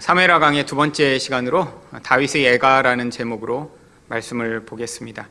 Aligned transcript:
사메라 0.00 0.38
강의 0.38 0.64
두 0.64 0.76
번째 0.76 1.18
시간으로 1.18 1.82
다윗의 2.04 2.46
애가라는 2.46 3.10
제목으로 3.10 3.76
말씀을 4.06 4.64
보겠습니다. 4.64 5.26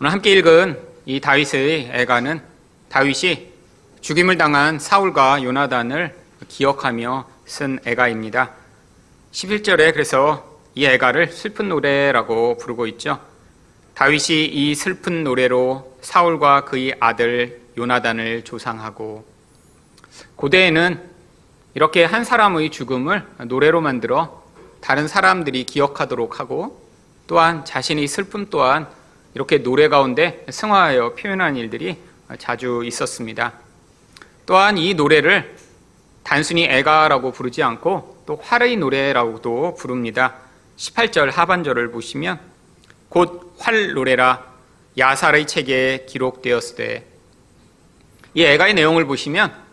오늘 0.00 0.12
함께 0.12 0.30
읽은 0.32 0.80
이 1.06 1.20
다윗의 1.20 1.90
애가는 1.92 2.40
다윗이 2.88 3.52
죽임을 4.00 4.38
당한 4.38 4.78
사울과 4.78 5.42
요나단을 5.42 6.14
기억하며 6.46 7.28
쓴 7.46 7.80
애가입니다. 7.84 8.52
11절에 9.32 9.92
그래서 9.92 10.60
이 10.76 10.86
애가를 10.86 11.32
슬픈 11.32 11.68
노래라고 11.68 12.58
부르고 12.58 12.86
있죠. 12.86 13.20
다윗이 13.94 14.44
이 14.46 14.74
슬픈 14.76 15.24
노래로 15.24 15.98
사울과 16.00 16.64
그의 16.66 16.94
아들 17.00 17.60
요나단을 17.76 18.44
조상하고 18.44 19.26
고대에는 20.36 21.15
이렇게 21.76 22.04
한 22.04 22.24
사람의 22.24 22.70
죽음을 22.70 23.26
노래로 23.48 23.82
만들어 23.82 24.42
다른 24.80 25.08
사람들이 25.08 25.64
기억하도록 25.64 26.40
하고 26.40 26.82
또한 27.26 27.66
자신의 27.66 28.08
슬픔 28.08 28.46
또한 28.48 28.88
이렇게 29.34 29.62
노래 29.62 29.88
가운데 29.88 30.46
승화하여 30.48 31.16
표현한 31.16 31.56
일들이 31.56 31.98
자주 32.38 32.80
있었습니다. 32.82 33.52
또한 34.46 34.78
이 34.78 34.94
노래를 34.94 35.54
단순히 36.22 36.64
애가라고 36.64 37.32
부르지 37.32 37.62
않고 37.62 38.22
또 38.24 38.40
활의 38.42 38.78
노래라고도 38.78 39.74
부릅니다. 39.74 40.32
18절 40.78 41.30
하반절을 41.30 41.92
보시면 41.92 42.40
곧 43.10 43.52
활 43.60 43.92
노래라 43.92 44.46
야살의 44.96 45.46
책에 45.46 46.06
기록되었을 46.08 46.76
때 46.76 47.06
이 48.32 48.44
애가의 48.44 48.72
내용을 48.72 49.06
보시면 49.06 49.65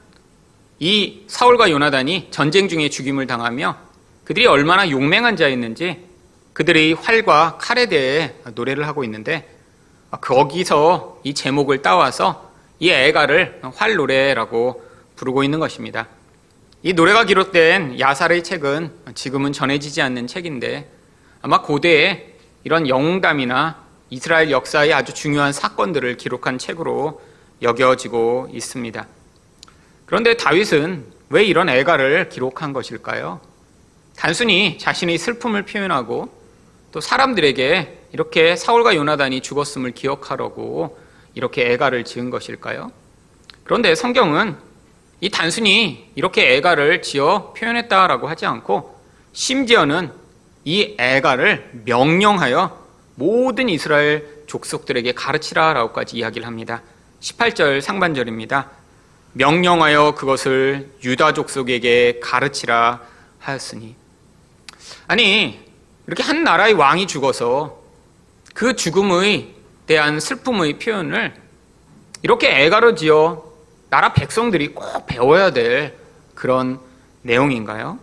이 0.84 1.23
사울과 1.28 1.72
요나단이 1.72 2.28
전쟁 2.30 2.68
중에 2.68 2.90
죽임을 2.90 3.26
당하며 3.26 3.78
그들이 4.26 4.48
얼마나 4.48 4.90
용맹한 4.90 5.38
자였는지 5.38 6.04
그들의 6.52 6.96
활과 6.96 7.58
칼에 7.58 7.86
대해 7.86 8.34
노래를 8.53 8.86
하고 8.86 9.06
있는데 9.06 9.50
거기서 10.12 11.22
이 11.23 11.34
제목을 11.34 11.81
따와서 11.84 12.52
이 12.80 12.90
애가를 12.90 13.62
활 13.73 13.95
노래라고 13.95 14.84
부르고 15.16 15.45
있는 15.45 15.62
것입니다. 15.62 16.09
이 16.81 16.92
노래가 16.92 17.23
기록된 17.23 17.97
야살의 17.97 18.44
책은 18.44 18.92
지금은 19.16 19.53
전해지지 19.53 20.02
않는 20.02 20.28
책인데 20.28 20.92
아마 21.42 21.62
고대에 21.62 22.36
이런 22.66 22.90
영웅담이나 22.90 23.81
이스라엘 24.09 24.52
역사의 24.52 24.94
아주 24.94 25.14
중요한 25.14 25.53
사건들을 25.53 26.18
기록한 26.18 26.58
책으로 26.58 27.22
여겨지고 27.62 28.50
있습니다. 28.52 29.08
그런데 30.06 30.36
다윗은 30.36 31.06
왜 31.30 31.44
이런 31.44 31.70
애가를 31.70 32.30
기록한 32.30 32.73
것일까요? 32.73 33.42
단순히 34.16 34.78
자신의 34.78 35.18
슬픔을 35.18 35.64
표현하고 35.64 36.30
또 36.92 37.02
사람들에게 37.02 38.08
이렇게 38.12 38.56
사울과 38.56 38.96
요나단이 38.96 39.42
죽었음을 39.42 39.92
기억하려고 39.92 41.00
이렇게 41.34 41.72
애가를 41.72 42.06
지은 42.06 42.30
것일까요? 42.30 42.92
그런데 43.64 43.96
성경은 43.96 44.56
이 45.22 45.30
단순히 45.30 46.12
이렇게 46.16 46.56
애가를 46.56 47.02
지어 47.02 47.54
표현했다라고 47.58 48.28
하지 48.28 48.46
않고 48.46 49.00
심지어는 49.31 50.12
이 50.66 50.96
애가를 51.00 51.72
명령하여 51.86 52.84
모든 53.16 53.70
이스라엘 53.70 54.44
족속들에게 54.48 55.14
가르치라라고까지 55.14 56.18
이야기를 56.18 56.46
합니다. 56.46 56.81
18절 57.22 57.81
상반절입니다. 57.81 58.70
명령하여 59.34 60.16
그것을 60.16 60.89
유다 61.03 61.34
족속에게 61.34 62.20
가르치라 62.22 63.02
하였으니 63.40 63.95
아니 65.08 65.59
이렇게 66.08 66.23
한 66.23 66.44
나라의 66.44 66.73
왕이 66.73 67.08
죽어서 67.08 67.81
그 68.53 68.75
죽음의 68.75 69.53
대한 69.88 70.20
슬픔의 70.20 70.80
표현을 70.80 71.34
이렇게 72.22 72.50
애가로 72.63 72.96
지어 72.96 73.44
나라 73.90 74.13
백성들이 74.13 74.69
꼭 74.69 75.06
배워야 75.07 75.52
될 75.52 75.96
그런 76.36 76.80
내용인가요? 77.22 78.00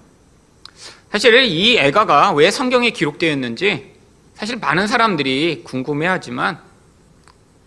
사실 1.11 1.35
이 1.45 1.79
애가가 1.79 2.33
왜 2.33 2.51
성경에 2.51 2.91
기록되어 2.91 3.31
있는지 3.31 3.93
사실 4.35 4.57
많은 4.57 4.87
사람들이 4.87 5.63
궁금해하지만 5.65 6.61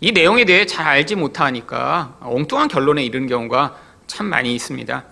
이 0.04 0.12
내용에 0.12 0.44
대해 0.44 0.66
잘 0.66 0.86
알지 0.86 1.14
못하니까 1.14 2.18
엉뚱한 2.20 2.68
결론에 2.68 3.02
이르는 3.02 3.26
경우가 3.26 3.74
참 4.06 4.26
많이 4.26 4.54
있습니다. 4.54 5.02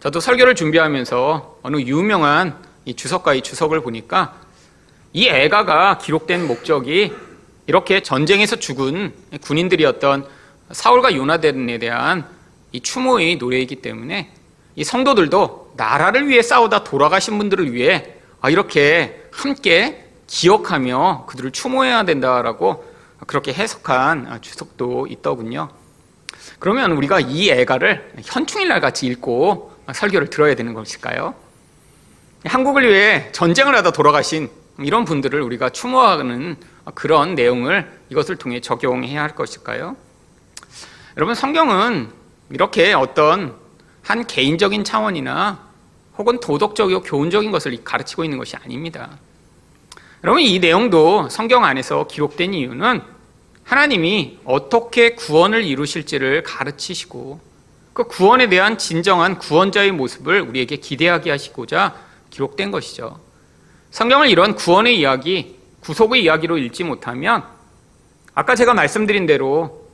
저도 0.00 0.18
설교를 0.18 0.54
준비하면서 0.54 1.58
어느 1.62 1.76
유명한 1.82 2.56
이 2.86 2.94
주석가의 2.94 3.42
주석을 3.42 3.82
보니까 3.82 4.34
이 5.12 5.28
애가가 5.28 5.98
기록된 5.98 6.46
목적이 6.46 7.12
이렇게 7.66 8.02
전쟁에서 8.02 8.56
죽은 8.56 9.12
군인들이었던 9.42 10.26
사울과 10.72 11.14
요나단에 11.14 11.76
대한 11.76 12.26
이 12.72 12.80
추모의 12.80 13.36
노래이기 13.36 13.82
때문에 13.82 14.32
이 14.74 14.84
성도들도 14.84 15.74
나라를 15.76 16.28
위해 16.28 16.40
싸우다 16.40 16.82
돌아가신 16.84 17.36
분들을 17.36 17.74
위해 17.74 18.14
이렇게 18.48 19.22
함께 19.32 20.06
기억하며 20.28 21.26
그들을 21.26 21.50
추모해야 21.50 22.04
된다라고 22.04 22.93
그렇게 23.26 23.52
해석한 23.52 24.40
주석도 24.40 25.06
있더군요. 25.08 25.68
그러면 26.58 26.92
우리가 26.92 27.20
이 27.20 27.50
애가를 27.50 28.12
현충일날 28.22 28.80
같이 28.80 29.06
읽고 29.06 29.72
설교를 29.92 30.30
들어야 30.30 30.54
되는 30.54 30.74
것일까요? 30.74 31.34
한국을 32.44 32.88
위해 32.88 33.30
전쟁을 33.32 33.74
하다 33.74 33.92
돌아가신 33.92 34.50
이런 34.78 35.04
분들을 35.04 35.40
우리가 35.40 35.70
추모하는 35.70 36.56
그런 36.94 37.34
내용을 37.34 37.90
이것을 38.10 38.36
통해 38.36 38.60
적용해야 38.60 39.22
할 39.22 39.34
것일까요? 39.34 39.96
여러분, 41.16 41.34
성경은 41.34 42.10
이렇게 42.50 42.92
어떤 42.92 43.54
한 44.02 44.26
개인적인 44.26 44.84
차원이나 44.84 45.60
혹은 46.18 46.38
도덕적이고 46.40 47.02
교훈적인 47.02 47.50
것을 47.50 47.82
가르치고 47.84 48.24
있는 48.24 48.36
것이 48.36 48.56
아닙니다. 48.56 49.10
여러분, 50.22 50.42
이 50.42 50.58
내용도 50.58 51.28
성경 51.28 51.64
안에서 51.64 52.06
기록된 52.06 52.52
이유는 52.52 53.13
하나님이 53.64 54.40
어떻게 54.44 55.14
구원을 55.14 55.64
이루실지를 55.64 56.42
가르치시고 56.42 57.40
그 57.92 58.04
구원에 58.04 58.48
대한 58.48 58.76
진정한 58.76 59.38
구원자의 59.38 59.92
모습을 59.92 60.40
우리에게 60.42 60.76
기대하게 60.76 61.30
하시고자 61.30 61.94
기록된 62.30 62.70
것이죠. 62.70 63.20
성경을 63.90 64.28
이런 64.28 64.54
구원의 64.54 64.98
이야기, 64.98 65.56
구속의 65.80 66.24
이야기로 66.24 66.58
읽지 66.58 66.84
못하면 66.84 67.44
아까 68.34 68.54
제가 68.56 68.74
말씀드린 68.74 69.26
대로 69.26 69.88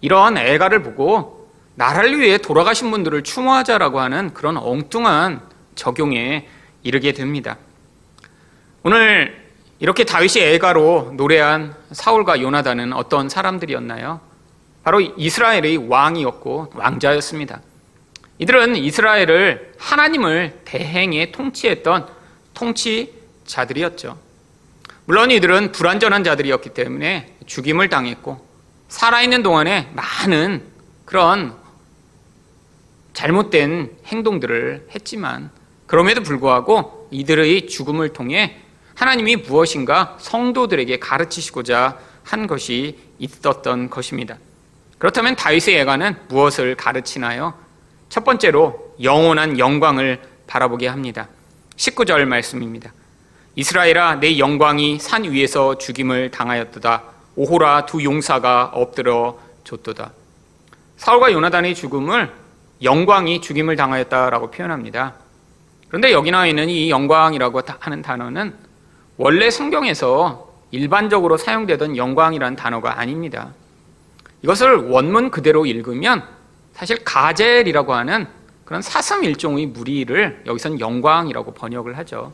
이런 0.00 0.36
애가를 0.36 0.82
보고 0.82 1.48
나라를 1.74 2.20
위해 2.20 2.38
돌아가신 2.38 2.90
분들을 2.90 3.22
추모하자라고 3.22 4.00
하는 4.00 4.34
그런 4.34 4.56
엉뚱한 4.56 5.40
적용에 5.74 6.46
이르게 6.82 7.12
됩니다. 7.12 7.56
오늘 8.82 9.47
이렇게 9.80 10.04
다윗이 10.04 10.44
애가로 10.44 11.12
노래한 11.14 11.74
사울과 11.92 12.40
요나단은 12.40 12.92
어떤 12.92 13.28
사람들이었나요? 13.28 14.20
바로 14.82 15.00
이스라엘의 15.00 15.88
왕이었고 15.88 16.72
왕자였습니다. 16.74 17.60
이들은 18.38 18.76
이스라엘을 18.76 19.74
하나님을 19.78 20.62
대행에 20.64 21.30
통치했던 21.30 22.08
통치자들이었죠. 22.54 24.18
물론 25.04 25.30
이들은 25.30 25.72
불완전한 25.72 26.24
자들이었기 26.24 26.70
때문에 26.70 27.36
죽임을 27.46 27.88
당했고 27.88 28.46
살아있는 28.88 29.42
동안에 29.42 29.90
많은 29.94 30.62
그런 31.04 31.54
잘못된 33.12 33.96
행동들을 34.06 34.88
했지만 34.94 35.50
그럼에도 35.86 36.22
불구하고 36.22 37.08
이들의 37.10 37.66
죽음을 37.66 38.12
통해 38.12 38.60
하나님이 38.98 39.36
무엇인가 39.36 40.16
성도들에게 40.18 40.98
가르치시고자 40.98 41.98
한 42.24 42.48
것이 42.48 42.98
있었던 43.20 43.90
것입니다. 43.90 44.38
그렇다면 44.98 45.36
다윗의 45.36 45.76
예가는 45.76 46.16
무엇을 46.26 46.74
가르치나요? 46.74 47.54
첫 48.08 48.24
번째로 48.24 48.96
영원한 49.00 49.56
영광을 49.60 50.20
바라보게 50.48 50.88
합니다. 50.88 51.28
19절 51.76 52.24
말씀입니다. 52.24 52.92
이스라엘아 53.54 54.16
내 54.16 54.36
영광이 54.36 54.98
산 54.98 55.22
위에서 55.22 55.78
죽임을 55.78 56.32
당하였도다. 56.32 57.02
오호라 57.36 57.86
두 57.86 58.02
용사가 58.02 58.72
엎드려 58.74 59.38
줬도다. 59.62 60.10
사울과 60.96 61.30
요나단의 61.30 61.76
죽음을 61.76 62.32
영광이 62.82 63.42
죽임을 63.42 63.76
당하였다라고 63.76 64.50
표현합니다. 64.50 65.14
그런데 65.86 66.10
여기 66.10 66.32
나와 66.32 66.48
있는 66.48 66.68
이 66.68 66.90
영광이라고 66.90 67.62
하는 67.78 68.02
단어는 68.02 68.67
원래 69.18 69.50
성경에서 69.50 70.48
일반적으로 70.70 71.36
사용되던 71.36 71.96
영광이라는 71.96 72.56
단어가 72.56 73.00
아닙니다. 73.00 73.52
이것을 74.42 74.76
원문 74.88 75.30
그대로 75.32 75.66
읽으면 75.66 76.22
사실 76.72 77.02
가젤이라고 77.02 77.94
하는 77.94 78.28
그런 78.64 78.80
사슴 78.80 79.24
일종의 79.24 79.66
무리를 79.66 80.44
여기선 80.46 80.78
영광이라고 80.78 81.52
번역을 81.52 81.98
하죠. 81.98 82.32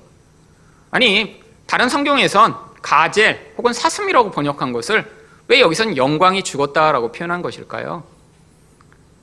아니, 0.90 1.42
다른 1.66 1.88
성경에선 1.88 2.54
가젤 2.82 3.54
혹은 3.56 3.72
사슴이라고 3.72 4.30
번역한 4.30 4.72
것을 4.72 5.10
왜 5.48 5.60
여기선 5.60 5.96
영광이 5.96 6.42
죽었다라고 6.42 7.12
표현한 7.12 7.40
것일까요? 7.40 8.04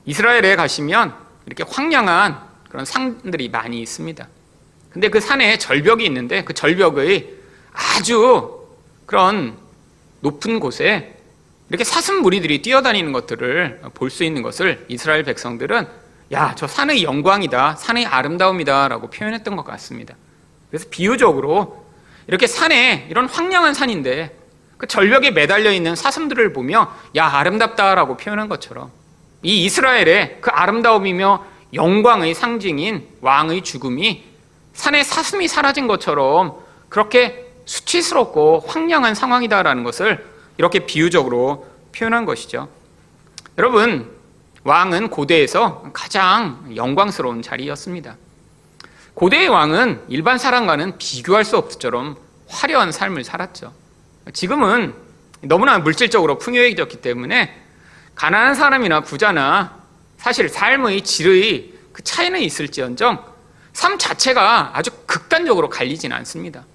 이스라엘에 0.05 0.55
가시면 0.55 1.13
이렇게 1.45 1.63
황량한 1.67 2.41
그런 2.69 2.85
산들이 2.85 3.49
많이 3.49 3.79
있습니다. 3.81 4.27
근데 4.89 5.09
그 5.09 5.19
산에 5.19 5.59
절벽이 5.59 6.03
있는데 6.05 6.43
그 6.43 6.53
절벽의 6.53 7.40
아주 7.73 8.67
그런 9.05 9.57
높은 10.21 10.59
곳에 10.59 11.17
이렇게 11.69 11.83
사슴 11.83 12.21
무리들이 12.21 12.61
뛰어다니는 12.61 13.11
것들을 13.13 13.81
볼 13.93 14.09
수 14.09 14.23
있는 14.23 14.41
것을 14.41 14.85
이스라엘 14.89 15.23
백성들은 15.23 15.87
야, 16.33 16.53
저 16.55 16.67
산의 16.67 17.03
영광이다, 17.03 17.75
산의 17.75 18.05
아름다움이다 18.05 18.87
라고 18.87 19.09
표현했던 19.09 19.55
것 19.55 19.65
같습니다. 19.65 20.15
그래서 20.69 20.87
비유적으로 20.89 21.85
이렇게 22.27 22.47
산에 22.47 23.07
이런 23.09 23.27
황량한 23.27 23.73
산인데 23.73 24.37
그 24.77 24.87
절벽에 24.87 25.31
매달려 25.31 25.71
있는 25.71 25.95
사슴들을 25.95 26.53
보며 26.53 26.93
야, 27.15 27.27
아름답다라고 27.27 28.17
표현한 28.17 28.47
것처럼 28.49 28.91
이 29.43 29.65
이스라엘의 29.65 30.37
그 30.41 30.49
아름다움이며 30.51 31.45
영광의 31.73 32.33
상징인 32.33 33.07
왕의 33.21 33.63
죽음이 33.63 34.23
산에 34.73 35.03
사슴이 35.03 35.47
사라진 35.47 35.87
것처럼 35.87 36.57
그렇게 36.89 37.50
수치스럽고 37.71 38.65
황량한 38.67 39.15
상황이다라는 39.15 39.85
것을 39.85 40.25
이렇게 40.57 40.79
비유적으로 40.79 41.67
표현한 41.95 42.25
것이죠. 42.25 42.67
여러분, 43.57 44.11
왕은 44.63 45.09
고대에서 45.09 45.89
가장 45.93 46.73
영광스러운 46.75 47.41
자리였습니다. 47.41 48.17
고대의 49.13 49.47
왕은 49.47 50.03
일반 50.09 50.37
사람과는 50.37 50.97
비교할 50.97 51.45
수 51.45 51.57
없을처럼 51.57 52.17
화려한 52.49 52.91
삶을 52.91 53.23
살았죠. 53.23 53.73
지금은 54.33 54.93
너무나 55.41 55.79
물질적으로 55.79 56.37
풍요해졌기 56.39 56.97
때문에 56.97 57.57
가난한 58.15 58.53
사람이나 58.53 59.01
부자나 59.01 59.77
사실 60.17 60.49
삶의 60.49 61.03
질의 61.03 61.73
그 61.93 62.03
차이는 62.03 62.41
있을지언정 62.41 63.25
삶 63.71 63.97
자체가 63.97 64.71
아주 64.77 64.91
극단적으로 65.05 65.69
갈리진 65.69 66.11
않습니다. 66.11 66.65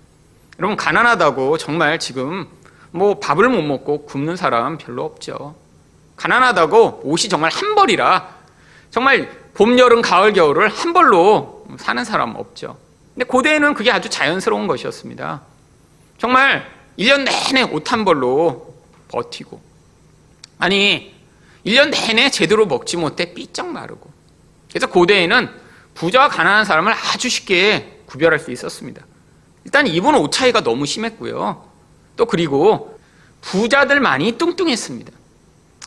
여러분 0.59 0.77
가난하다고 0.77 1.59
정말 1.59 1.99
지금 1.99 2.49
뭐 2.91 3.19
밥을 3.21 3.49
못 3.49 3.63
먹고 3.63 4.07
굶는 4.07 4.37
사람 4.37 4.79
별로 4.79 5.05
없죠. 5.05 5.55
가난하다고 6.17 7.03
옷이 7.05 7.29
정말 7.29 7.51
한 7.53 7.75
벌이라 7.75 8.35
정말 8.91 9.31
봄, 9.55 9.79
여름, 9.79 10.01
가을, 10.03 10.33
겨울을 10.33 10.69
한 10.69 10.93
벌로 10.93 11.67
사는 11.79 12.03
사람 12.05 12.37
없죠. 12.37 12.79
근데 13.15 13.25
고대에는 13.27 13.75
그게 13.75 13.91
아주 13.91 14.09
자연스러운 14.09 14.67
것이었습니다. 14.67 15.43
정말 16.19 16.71
1년 16.99 17.25
내내 17.25 17.63
옷 17.71 17.93
한 17.93 18.05
벌로 18.05 18.75
버티고 19.09 19.61
아니 20.59 21.15
1년 21.67 21.91
내내 21.91 22.31
제대로 22.31 22.67
먹지 22.67 22.97
못해 22.97 23.35
삐쩍 23.35 23.67
마르고 23.69 24.11
그래서 24.69 24.87
고대에는 24.87 25.51
부자와 25.95 26.29
가난한 26.29 26.65
사람을 26.65 26.93
아주 26.93 27.29
쉽게 27.29 28.03
구별할 28.07 28.39
수 28.39 28.51
있었습니다. 28.51 29.05
일단 29.67 29.85
이분 29.89 30.15
옷 30.15 30.31
차이가 30.31 30.61
너무 30.61 30.87
심했고요. 30.87 31.65
또 32.17 32.25
그리고 32.27 32.97
부자들만이 33.41 34.39
뚱뚱했습니다. 34.39 35.13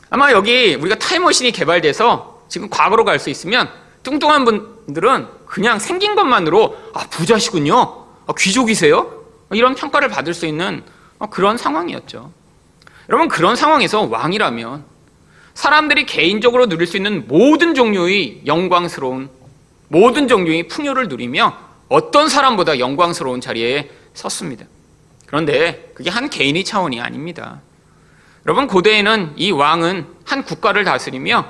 아마 0.10 0.34
여기 0.34 0.76
우리가 0.76 0.96
타임머신이 0.96 1.54
개발돼서 1.54 2.44
지금 2.50 2.70
과거로 2.70 3.06
갈 3.06 3.20
수 3.20 3.30
있으면 3.30 3.70
뚱뚱한 4.04 4.44
분들은 4.44 5.28
그냥 5.46 5.80
생긴 5.80 6.16
것만으로 6.16 6.78
아 6.94 7.08
부자시군요, 7.10 8.06
아, 8.28 8.34
귀족이세요 8.38 9.24
이런 9.52 9.76
평가를 9.76 10.10
받을 10.10 10.34
수 10.34 10.46
있는 10.46 10.84
그런 11.32 11.58
상황이었죠. 11.58 12.32
여러분 13.08 13.30
그런 13.30 13.56
상황에서 13.56 14.02
왕이라면 14.02 14.84
사람들이 15.54 16.06
개인적으로 16.06 16.68
누릴 16.68 16.86
수 16.86 16.98
있는 16.98 17.25
모든 17.30 17.74
종류의 17.75 18.42
영광스러운 18.46 19.30
모든 19.88 20.28
종류의 20.28 20.68
풍요를 20.68 21.08
누리며 21.08 21.69
어떤 21.89 22.30
사람보다 22.30 22.80
영광스러운 22.80 23.41
자리에 23.41 23.89
섰습니다. 24.13 24.65
그런데 25.25 25.91
그게 25.95 26.09
한 26.09 26.30
개인의 26.30 26.63
차원이 26.63 27.01
아닙니다. 27.01 27.62
여러분 28.45 28.68
고대에는 28.68 29.33
이 29.36 29.51
왕은 29.51 30.07
한 30.25 30.44
국가를 30.44 30.83
다스리며 30.83 31.50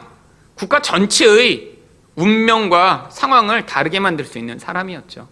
국가 0.56 0.82
전체의 0.82 1.78
운명과 2.16 3.10
상황을 3.12 3.66
다르게 3.66 4.00
만들 4.00 4.26
수 4.26 4.38
있는 4.38 4.60
사람이었죠. 4.60 5.28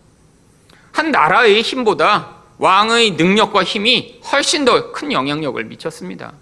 한 0.94 1.12
나라의 1.12 1.62
힘보다 1.62 2.36
왕의 2.60 3.12
능력과 3.12 3.64
힘이 3.64 4.22
훨씬 4.32 4.66
더 4.66 4.92
큰 4.92 5.12
영향력을 5.12 5.62
미쳤습니다. 5.66 6.34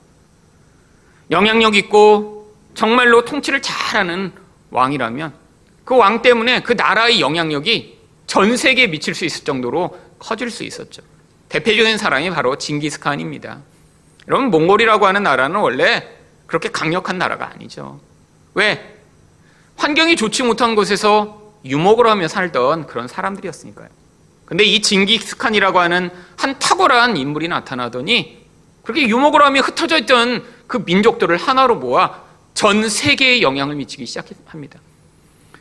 영향력 1.31 1.75
있고 1.75 2.53
정말로 2.75 3.25
통치를 3.25 3.61
잘하는 3.61 4.31
왕이라면 4.69 5.33
그 5.83 5.95
왕 5.95 6.21
때문에 6.21 6.61
그 6.61 6.73
나라의 6.73 7.19
영향력이 7.21 7.94
전 8.27 8.57
세계에 8.57 8.87
미칠 8.87 9.13
수 9.15 9.25
있을 9.25 9.43
정도로 9.43 9.97
커질 10.19 10.49
수 10.49 10.63
있었죠. 10.63 11.01
대표적인 11.49 11.97
사람이 11.97 12.31
바로 12.31 12.57
징기스칸입니다. 12.57 13.59
여러분 14.27 14.49
몽골이라고 14.49 15.05
하는 15.05 15.23
나라는 15.23 15.59
원래 15.59 16.07
그렇게 16.47 16.69
강력한 16.69 17.17
나라가 17.17 17.51
아니죠. 17.53 17.99
왜? 18.53 18.95
환경이 19.77 20.15
좋지 20.15 20.43
못한 20.43 20.75
곳에서 20.75 21.53
유목을 21.65 22.07
하며 22.07 22.27
살던 22.27 22.87
그런 22.87 23.07
사람들이었으니까요. 23.07 23.89
근데 24.45 24.63
이 24.63 24.81
징기스칸이라고 24.81 25.79
하는 25.79 26.09
한 26.37 26.57
탁월한 26.59 27.17
인물이 27.17 27.47
나타나더니 27.47 28.45
그렇게 28.83 29.07
유목을 29.07 29.41
하며 29.41 29.61
흩어져 29.61 29.97
있던 29.99 30.45
그 30.67 30.83
민족들을 30.85 31.35
하나로 31.37 31.75
모아 31.75 32.23
전 32.53 32.87
세계에 32.87 33.41
영향을 33.41 33.75
미치기 33.75 34.05
시작합니다. 34.05 34.79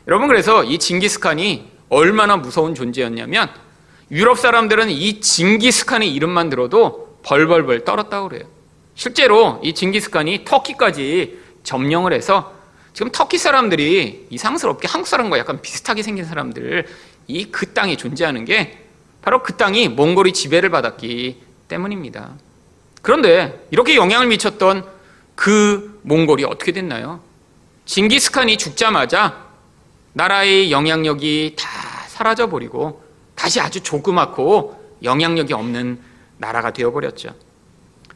여러분 0.07 0.27
그래서 0.27 0.63
이 0.63 0.77
징기스칸이 0.77 1.74
얼마나 1.89 2.37
무서운 2.37 2.75
존재였냐면 2.75 3.49
유럽 4.11 4.37
사람들은 4.39 4.89
이 4.89 5.19
징기스칸의 5.21 6.13
이름만 6.13 6.49
들어도 6.49 7.19
벌벌벌 7.23 7.85
떨었다고 7.85 8.29
그래요. 8.29 8.45
실제로 8.95 9.59
이 9.63 9.73
징기스칸이 9.73 10.45
터키까지 10.45 11.39
점령을 11.63 12.13
해서 12.13 12.53
지금 12.93 13.11
터키 13.11 13.37
사람들이 13.37 14.27
이상스럽게 14.29 14.87
한국 14.87 15.07
사람과 15.07 15.37
약간 15.37 15.61
비슷하게 15.61 16.01
생긴 16.01 16.25
사람들 16.25 16.85
이 17.27 17.45
그 17.51 17.73
땅에 17.73 17.97
존재하는 17.97 18.45
게 18.45 18.79
바로 19.21 19.41
그 19.41 19.57
땅이 19.57 19.89
몽골이 19.89 20.31
지배를 20.33 20.69
받았기 20.69 21.41
때문입니다. 21.67 22.29
그런데 23.01 23.67
이렇게 23.71 23.95
영향을 23.95 24.27
미쳤던 24.27 24.85
그 25.33 25.99
몽골이 26.03 26.43
어떻게 26.45 26.71
됐나요? 26.71 27.21
징기스칸이 27.85 28.57
죽자마자 28.57 29.43
나라의 30.13 30.71
영향력이 30.71 31.55
다 31.57 31.67
사라져 32.15 32.47
버리고 32.47 33.03
다시 33.35 33.59
아주 33.59 33.81
조그맣고 33.83 34.79
영향력이 35.03 35.51
없는 35.51 35.99
나라가 36.37 36.71
되어버렸죠. 36.71 37.35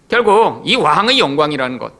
결국 0.07 0.63
이 0.65 0.77
왕의 0.77 1.19
영광이라는 1.19 1.77
것, 1.77 1.91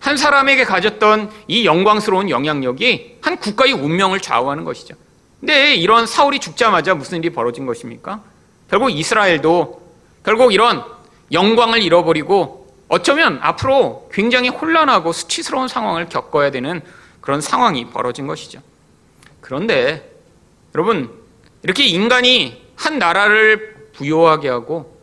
한 0.00 0.18
사람에게 0.18 0.64
가졌던 0.64 1.30
이 1.48 1.64
영광스러운 1.64 2.28
영향력이 2.28 3.20
한 3.22 3.38
국가의 3.38 3.72
운명을 3.72 4.20
좌우하는 4.20 4.64
것이죠. 4.64 4.96
근데 5.40 5.74
이런 5.74 6.06
사울이 6.06 6.40
죽자마자 6.40 6.94
무슨 6.94 7.18
일이 7.18 7.30
벌어진 7.30 7.64
것입니까? 7.64 8.20
결국 8.68 8.90
이스라엘도 8.90 9.82
결국 10.24 10.52
이런 10.52 10.84
영광을 11.32 11.80
잃어버리고 11.80 12.66
어쩌면 12.88 13.38
앞으로 13.40 14.10
굉장히 14.12 14.50
혼란하고 14.50 15.12
수치스러운 15.12 15.68
상황을 15.68 16.10
겪어야 16.10 16.50
되는 16.50 16.82
그런 17.22 17.40
상황이 17.40 17.86
벌어진 17.86 18.26
것이죠. 18.26 18.60
그런데 19.40 20.13
여러분, 20.74 21.10
이렇게 21.62 21.84
인간이 21.84 22.62
한 22.76 22.98
나라를 22.98 23.90
부여하게 23.94 24.48
하고 24.48 24.94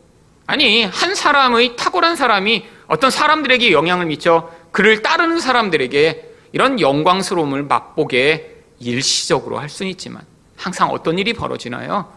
아니, 0.46 0.84
한 0.84 1.14
사람의 1.14 1.76
탁월한 1.76 2.16
사람이 2.16 2.66
어떤 2.88 3.10
사람들에게 3.10 3.72
영향을 3.72 4.06
미쳐 4.06 4.50
그를 4.70 5.02
따르는 5.02 5.40
사람들에게 5.40 6.30
이런 6.52 6.80
영광스러움을 6.80 7.62
맛보게 7.62 8.62
일시적으로 8.80 9.58
할 9.58 9.68
수는 9.68 9.90
있지만 9.92 10.22
항상 10.56 10.90
어떤 10.90 11.18
일이 11.18 11.32
벌어지나요? 11.32 12.12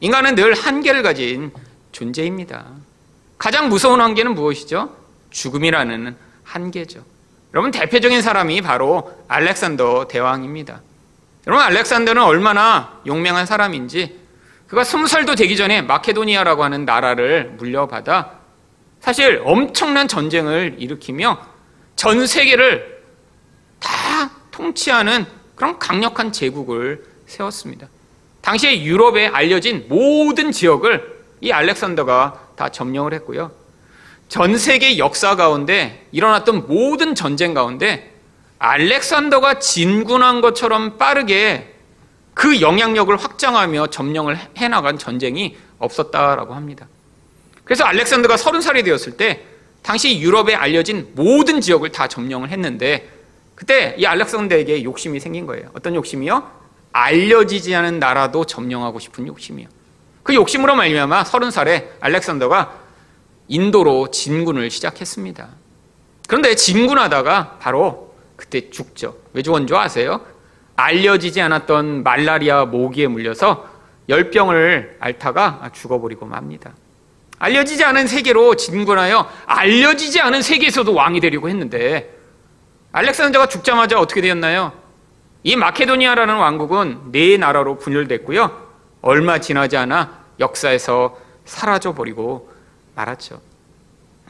인간은 0.00 0.34
늘 0.34 0.54
한계를 0.54 1.02
가진 1.02 1.52
존재입니다. 1.92 2.64
가장 3.36 3.68
무서운 3.68 4.00
한계는 4.00 4.34
무엇이죠? 4.34 4.94
죽음이라는 5.30 6.16
한계죠. 6.44 7.04
여러분 7.52 7.70
대표적인 7.70 8.22
사람이 8.22 8.62
바로 8.62 9.12
알렉산더 9.28 10.08
대왕입니다. 10.08 10.80
여러분 11.46 11.64
알렉산더는 11.66 12.22
얼마나 12.22 13.00
용맹한 13.06 13.46
사람인지 13.46 14.18
그가 14.66 14.82
스무 14.82 15.06
살도 15.06 15.34
되기 15.34 15.56
전에 15.56 15.82
마케도니아라고 15.82 16.64
하는 16.64 16.84
나라를 16.84 17.54
물려받아 17.58 18.30
사실 19.00 19.42
엄청난 19.44 20.08
전쟁을 20.08 20.76
일으키며 20.78 21.38
전 21.96 22.26
세계를 22.26 23.02
다 23.78 24.30
통치하는 24.50 25.26
그런 25.54 25.78
강력한 25.78 26.32
제국을 26.32 27.04
세웠습니다. 27.26 27.88
당시에 28.40 28.82
유럽에 28.82 29.26
알려진 29.26 29.84
모든 29.88 30.50
지역을 30.50 31.14
이 31.42 31.52
알렉산더가 31.52 32.52
다 32.56 32.68
점령을 32.70 33.12
했고요. 33.14 33.52
전 34.28 34.56
세계 34.56 34.96
역사 34.96 35.36
가운데 35.36 36.06
일어났던 36.12 36.66
모든 36.66 37.14
전쟁 37.14 37.52
가운데 37.52 38.13
알렉산더가 38.64 39.58
진군한 39.58 40.40
것처럼 40.40 40.96
빠르게 40.96 41.74
그 42.32 42.62
영향력을 42.62 43.14
확장하며 43.14 43.88
점령을 43.88 44.38
해나간 44.56 44.98
전쟁이 44.98 45.56
없었다라고 45.78 46.54
합니다. 46.54 46.88
그래서 47.64 47.84
알렉산더가 47.84 48.38
서른 48.38 48.62
살이 48.62 48.82
되었을 48.82 49.18
때 49.18 49.44
당시 49.82 50.18
유럽에 50.18 50.54
알려진 50.54 51.12
모든 51.14 51.60
지역을 51.60 51.92
다 51.92 52.08
점령을 52.08 52.48
했는데 52.48 53.10
그때 53.54 53.94
이 53.98 54.06
알렉산더에게 54.06 54.82
욕심이 54.82 55.20
생긴 55.20 55.46
거예요. 55.46 55.68
어떤 55.74 55.94
욕심이요? 55.94 56.50
알려지지 56.92 57.74
않은 57.74 57.98
나라도 57.98 58.46
점령하고 58.46 58.98
싶은 58.98 59.26
욕심이요. 59.26 59.68
그 60.22 60.34
욕심으로 60.34 60.74
말미암아 60.74 61.24
서른 61.24 61.50
살에 61.50 61.92
알렉산더가 62.00 62.80
인도로 63.48 64.10
진군을 64.10 64.70
시작했습니다. 64.70 65.48
그런데 66.28 66.54
진군하다가 66.54 67.58
바로 67.60 68.13
그때 68.44 68.70
죽죠. 68.70 69.16
왜 69.32 69.42
죽은 69.42 69.66
줄 69.66 69.76
아세요? 69.76 70.20
알려지지 70.76 71.40
않았던 71.40 72.02
말라리아 72.02 72.66
모기에 72.66 73.08
물려서 73.08 73.68
열병을 74.08 74.98
앓다가 75.00 75.70
죽어버리고 75.72 76.26
맙니다. 76.26 76.72
알려지지 77.38 77.84
않은 77.84 78.06
세계로 78.06 78.54
진군하여 78.54 79.28
알려지지 79.46 80.20
않은 80.20 80.42
세계에서도 80.42 80.92
왕이 80.92 81.20
되려고 81.20 81.48
했는데 81.48 82.14
알렉산더가 82.92 83.48
죽자마자 83.48 83.98
어떻게 83.98 84.20
되었나요? 84.20 84.72
이 85.42 85.56
마케도니아라는 85.56 86.36
왕국은 86.36 87.12
네 87.12 87.36
나라로 87.36 87.78
분열됐고요. 87.78 88.64
얼마 89.02 89.38
지나지 89.38 89.76
않아 89.76 90.18
역사에서 90.38 91.18
사라져 91.44 91.94
버리고 91.94 92.50
말았죠. 92.94 93.40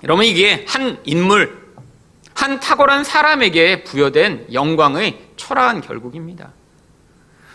여러분 0.02 0.25
이게 0.25 0.64
한 0.68 0.99
인물, 1.04 1.63
한 2.35 2.61
탁월한 2.61 3.05
사람에게 3.05 3.85
부여된 3.85 4.49
영광의 4.53 5.21
초라한 5.37 5.81
결국입니다. 5.81 6.53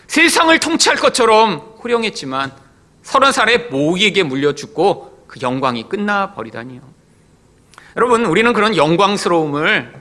세상을 0.06 0.58
통치할 0.58 0.98
것처럼 0.98 1.76
호령했지만 1.82 2.52
서른 3.02 3.32
살에 3.32 3.58
모기에게 3.58 4.22
물려 4.22 4.54
죽고 4.54 5.26
그 5.28 5.38
영광이 5.40 5.88
끝나 5.88 6.34
버리다니요. 6.34 6.80
여러분 7.96 8.24
우리는 8.24 8.52
그런 8.52 8.76
영광스러움을 8.76 9.94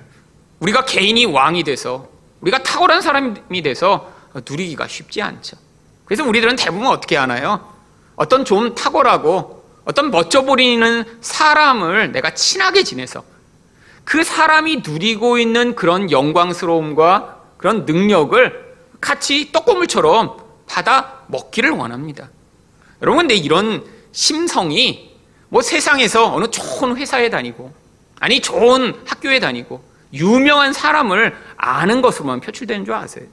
우리가 0.59 0.85
개인이 0.85 1.23
왕이 1.25 1.63
돼서 1.63 2.07
우리가 2.41 2.63
탁월한 2.63 3.01
사람이 3.01 3.61
돼서 3.61 4.11
누리기가 4.49 4.87
쉽지 4.87 5.21
않죠. 5.21 5.57
그래서 6.05 6.23
우리들은 6.23 6.55
대부분 6.55 6.87
어떻게 6.87 7.15
하나요? 7.17 7.73
어떤 8.15 8.45
좀 8.45 8.73
탁월하고 8.75 9.63
어떤 9.85 10.11
멋져 10.11 10.43
보이는 10.43 11.03
사람을 11.21 12.11
내가 12.11 12.33
친하게 12.33 12.83
지내서 12.83 13.23
그 14.09 14.23
사람이 14.23 14.77
누리고 14.77 15.37
있는 15.37 15.75
그런 15.75 16.09
영광스러움과 16.09 17.43
그런 17.57 17.85
능력을 17.85 18.75
같이 18.99 19.51
떡고물처럼 19.51 20.35
받아 20.65 21.25
먹기를 21.27 21.69
원합니다. 21.69 22.31
여러분, 23.03 23.19
근데 23.19 23.35
이런 23.35 23.85
심성이 24.11 25.15
뭐 25.49 25.61
세상에서 25.61 26.33
어느 26.33 26.47
좋은 26.49 26.97
회사에 26.97 27.29
다니고, 27.29 27.71
아니, 28.19 28.41
좋은 28.41 28.99
학교에 29.05 29.39
다니고, 29.39 29.83
유명한 30.13 30.73
사람을 30.73 31.35
아는 31.55 32.01
것으로만 32.01 32.39
표출되는 32.39 32.85
줄 32.85 32.95
아세요? 32.95 33.27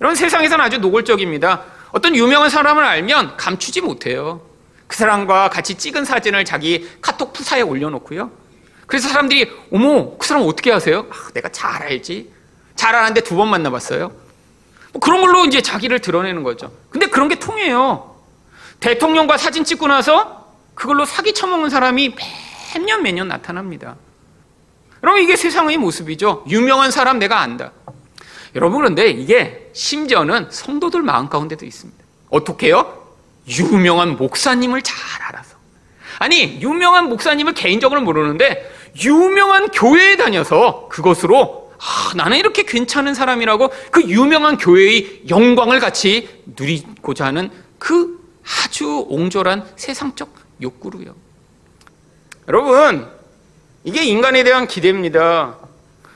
여러분, 0.00 0.16
세상에서는 0.16 0.64
아주 0.64 0.78
노골적입니다. 0.78 1.62
어떤 1.90 2.16
유명한 2.16 2.48
사람을 2.48 2.82
알면 2.82 3.36
감추지 3.36 3.82
못해요. 3.82 4.40
그 4.86 4.96
사람과 4.96 5.50
같이 5.50 5.74
찍은 5.74 6.06
사진을 6.06 6.46
자기 6.46 6.88
카톡 7.02 7.34
푸사에 7.34 7.60
올려놓고요. 7.60 8.41
그래서 8.92 9.08
사람들이, 9.08 9.50
어머, 9.72 10.18
그 10.18 10.26
사람 10.26 10.42
어떻게 10.46 10.70
아세요? 10.70 11.06
아, 11.10 11.30
내가 11.32 11.48
잘 11.48 11.82
알지. 11.82 12.30
잘 12.76 12.94
아는데 12.94 13.22
두 13.22 13.36
번 13.36 13.48
만나봤어요. 13.48 14.12
뭐 14.92 15.00
그런 15.00 15.22
걸로 15.22 15.46
이제 15.46 15.62
자기를 15.62 16.00
드러내는 16.00 16.42
거죠. 16.42 16.70
근데 16.90 17.06
그런 17.06 17.30
게 17.30 17.36
통해요. 17.36 18.14
대통령과 18.80 19.38
사진 19.38 19.64
찍고 19.64 19.86
나서 19.86 20.46
그걸로 20.74 21.06
사기 21.06 21.32
쳐먹는 21.32 21.70
사람이 21.70 22.14
매년 22.74 23.02
매년 23.02 23.28
나타납니다. 23.28 23.96
여러분, 25.02 25.22
이게 25.22 25.36
세상의 25.36 25.78
모습이죠. 25.78 26.44
유명한 26.50 26.90
사람 26.90 27.18
내가 27.18 27.40
안다. 27.40 27.72
여러분, 28.54 28.76
그런데 28.80 29.08
이게 29.08 29.70
심지어는 29.72 30.48
성도들 30.50 31.00
마음 31.00 31.30
가운데도 31.30 31.64
있습니다. 31.64 32.04
어떻게요? 32.28 33.06
유명한 33.48 34.18
목사님을 34.18 34.82
잘 34.82 34.94
알아서. 35.28 35.56
아니, 36.18 36.60
유명한 36.60 37.08
목사님을 37.08 37.54
개인적으로 37.54 38.02
모르는데, 38.02 38.70
유명한 39.00 39.68
교회에 39.68 40.16
다녀서 40.16 40.88
그것으로, 40.90 41.72
아, 41.78 42.12
나는 42.14 42.38
이렇게 42.38 42.62
괜찮은 42.62 43.14
사람이라고 43.14 43.70
그 43.90 44.02
유명한 44.02 44.56
교회의 44.56 45.22
영광을 45.28 45.80
같이 45.80 46.28
누리고자 46.56 47.26
하는 47.26 47.50
그 47.78 48.20
아주 48.64 49.06
옹졸한 49.08 49.72
세상적 49.76 50.32
욕구로요. 50.62 51.14
여러분, 52.48 53.08
이게 53.84 54.04
인간에 54.04 54.44
대한 54.44 54.66
기대입니다. 54.66 55.56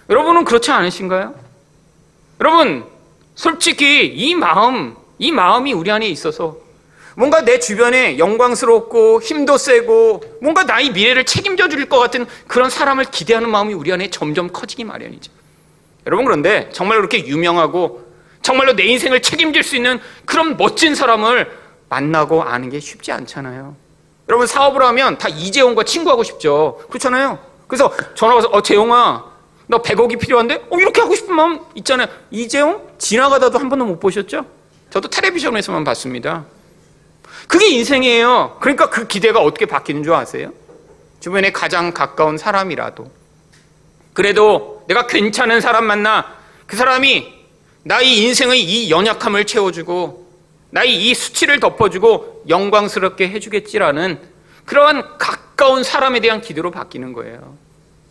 여러분은 0.09 0.45
그렇지 0.45 0.71
않으신가요? 0.71 1.35
여러분, 2.41 2.85
솔직히 3.35 4.07
이 4.07 4.35
마음, 4.35 4.95
이 5.19 5.33
마음이 5.33 5.73
우리 5.73 5.91
안에 5.91 6.09
있어서 6.09 6.59
뭔가 7.17 7.41
내 7.41 7.59
주변에 7.59 8.19
영광스럽고 8.19 9.23
힘도 9.23 9.57
세고 9.57 10.23
뭔가 10.43 10.65
나의 10.65 10.91
미래를 10.91 11.25
책임져 11.25 11.69
줄 11.69 11.87
것 11.89 11.99
같은 11.99 12.27
그런 12.47 12.69
사람을 12.69 13.07
기대하는 13.07 13.49
마음이 13.49 13.73
우리 13.73 13.93
안에 13.93 14.11
점점 14.11 14.49
커지기 14.53 14.85
마련이죠. 14.85 15.31
여러분 16.07 16.25
그런데 16.25 16.69
정말 16.73 16.99
그렇게 16.99 17.25
유명하고 17.27 18.05
정말로 18.43 18.75
내 18.75 18.85
인생을 18.85 19.23
책임질 19.23 19.63
수 19.63 19.77
있는 19.77 19.99
그런 20.25 20.57
멋진 20.57 20.95
사람을 20.95 21.51
만나고 21.89 22.43
아는 22.43 22.71
게 22.71 22.81
쉽지 22.81 23.13
않잖아요. 23.13 23.77
여러분 24.29 24.47
사업을 24.47 24.83
하면 24.83 25.17
다 25.19 25.29
이재용과 25.29 25.85
친구하고 25.85 26.23
싶죠. 26.23 26.81
그렇잖아요. 26.89 27.39
그래서 27.67 27.93
전화 28.15 28.35
와서 28.35 28.49
어 28.49 28.61
재용아 28.61 29.25
너 29.69 29.81
100억이 29.81 30.19
필요한데 30.19 30.67
어 30.71 30.79
이렇게 30.79 31.01
하고 31.01 31.15
싶은 31.15 31.35
마음 31.35 31.61
있잖아요. 31.77 32.09
이재용 32.31 32.83
지나가다도 32.99 33.59
한 33.59 33.69
번도 33.69 33.85
못 33.85 34.01
보셨죠? 34.01 34.45
저도 34.91 35.09
텔레비전에서만 35.09 35.85
봤습니다. 35.85 36.45
그게 37.47 37.69
인생이에요. 37.69 38.59
그러니까 38.61 38.91
그 38.91 39.07
기대가 39.07 39.41
어떻게 39.41 39.67
바뀌는 39.67 40.03
줄 40.03 40.15
아세요? 40.15 40.53
주변에 41.21 41.53
가장 41.53 41.93
가까운 41.93 42.39
사람이라도. 42.39 43.11
그래도 44.13 44.85
내가 44.89 45.07
괜찮은 45.07 45.61
사람 45.61 45.85
만나 45.85 46.37
그 46.67 46.77
사람이 46.77 47.35
나의 47.83 48.19
인생의 48.19 48.63
이 48.63 48.91
연약함을 48.91 49.45
채워주고 49.45 50.27
나의 50.71 50.97
이 50.97 51.15
수치를 51.15 51.61
덮어주고 51.61 52.45
영광스럽게 52.49 53.29
해주겠지라는 53.29 54.19
그러한 54.65 55.19
가까운 55.19 55.85
사람에 55.85 56.21
대한 56.21 56.41
기대로 56.41 56.71
바뀌는 56.71 57.13
거예요. 57.13 57.57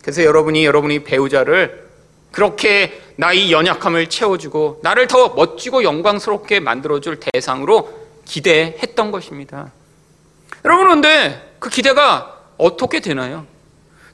그래서 0.02 0.24
여러분이 0.24 0.64
여러분이 0.64 1.04
배우자를 1.04 1.86
그렇게 2.32 3.00
나의 3.16 3.52
연약함을 3.52 4.08
채워주고 4.08 4.80
나를 4.82 5.06
더 5.06 5.30
멋지고 5.30 5.82
영광스럽게 5.82 6.60
만들어줄 6.60 7.20
대상으로 7.20 8.05
기대했던 8.26 9.10
것입니다. 9.10 9.72
여러분, 10.64 10.84
그런데 10.84 11.54
그 11.58 11.70
기대가 11.70 12.36
어떻게 12.58 13.00
되나요? 13.00 13.46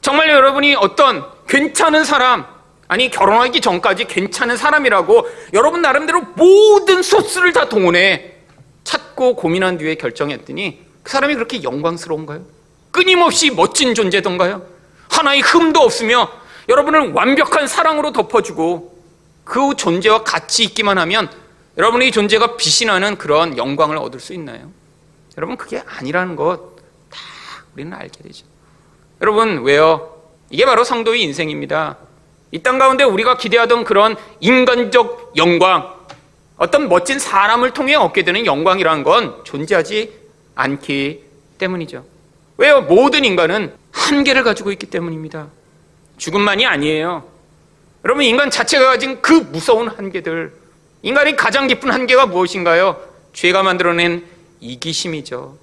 정말 0.01 0.31
여러분이 0.31 0.75
어떤 0.77 1.25
괜찮은 1.49 2.05
사람, 2.05 2.47
아니, 2.89 3.11
결혼하기 3.11 3.61
전까지 3.61 4.05
괜찮은 4.05 4.57
사람이라고 4.57 5.27
여러분 5.55 5.83
나름대로 5.83 6.23
모든 6.35 7.03
소스를 7.03 7.53
다 7.53 7.69
동원해 7.69 8.35
찾고 8.85 9.37
고민한 9.37 9.79
뒤에 9.79 9.95
결정했더니 9.95 10.83
그 11.03 11.11
사람이 11.11 11.35
그렇게 11.35 11.63
영광스러운가요? 11.63 12.45
끊임없이 12.91 13.51
멋진 13.51 13.95
존재던가요? 13.95 14.67
하나의 15.09 15.41
흠도 15.41 15.81
없으며 15.81 16.31
여러분을 16.69 17.13
완벽한 17.13 17.67
사랑으로 17.67 18.13
덮어주고 18.13 18.93
그 19.45 19.75
존재와 19.77 20.25
같이 20.25 20.65
있기만 20.65 20.99
하면 20.99 21.31
여러분의 21.79 22.13
존재가 22.13 22.57
빛이 22.57 22.87
나는 22.87 23.17
그런 23.17 23.57
영광을 23.57 23.97
얻을 23.97 24.21
수 24.21 24.35
있나요? 24.35 24.71
여러분 25.39 25.57
그게 25.57 25.83
아니라는 25.87 26.37
것 26.37 26.73
다 27.11 27.19
우리는 27.75 27.93
알게 27.93 28.23
되죠. 28.23 28.45
여러분 29.21 29.63
왜요? 29.63 30.15
이게 30.51 30.65
바로 30.67 30.85
성도의 30.85 31.23
인생입니다. 31.23 31.97
이 32.51 32.59
땅 32.63 32.79
가운데 32.79 33.03
우리가 33.05 33.39
기대하던 33.39 33.85
그런 33.85 34.15
인간적 34.41 35.33
영광, 35.37 35.95
어떤 36.59 36.89
멋진 36.91 37.19
사람을 37.19 37.71
통해 37.73 37.95
얻게 37.95 38.25
되는 38.25 38.45
영광이라는 38.45 39.03
건 39.05 39.43
존재하지 39.45 40.13
않기 40.55 41.25
때문이죠. 41.57 42.05
왜요? 42.59 42.83
모든 42.83 43.25
인간은 43.25 43.75
한계를 43.93 44.43
가지고 44.45 44.71
있기 44.73 44.87
때문입니다. 44.87 45.49
죽음만이 46.19 46.67
아니에요. 46.67 47.27
여러분 48.05 48.25
인간 48.25 48.51
자체가 48.51 48.85
가진 48.85 49.23
그 49.23 49.33
무서운 49.33 49.89
한계들 49.89 50.53
인간이 51.03 51.37
가장 51.37 51.67
깊은 51.67 51.91
한계가 51.91 52.27
무엇인가요? 52.27 53.01
죄가 53.33 53.63
만들어낸 53.63 54.27
이기심이죠. 54.61 55.59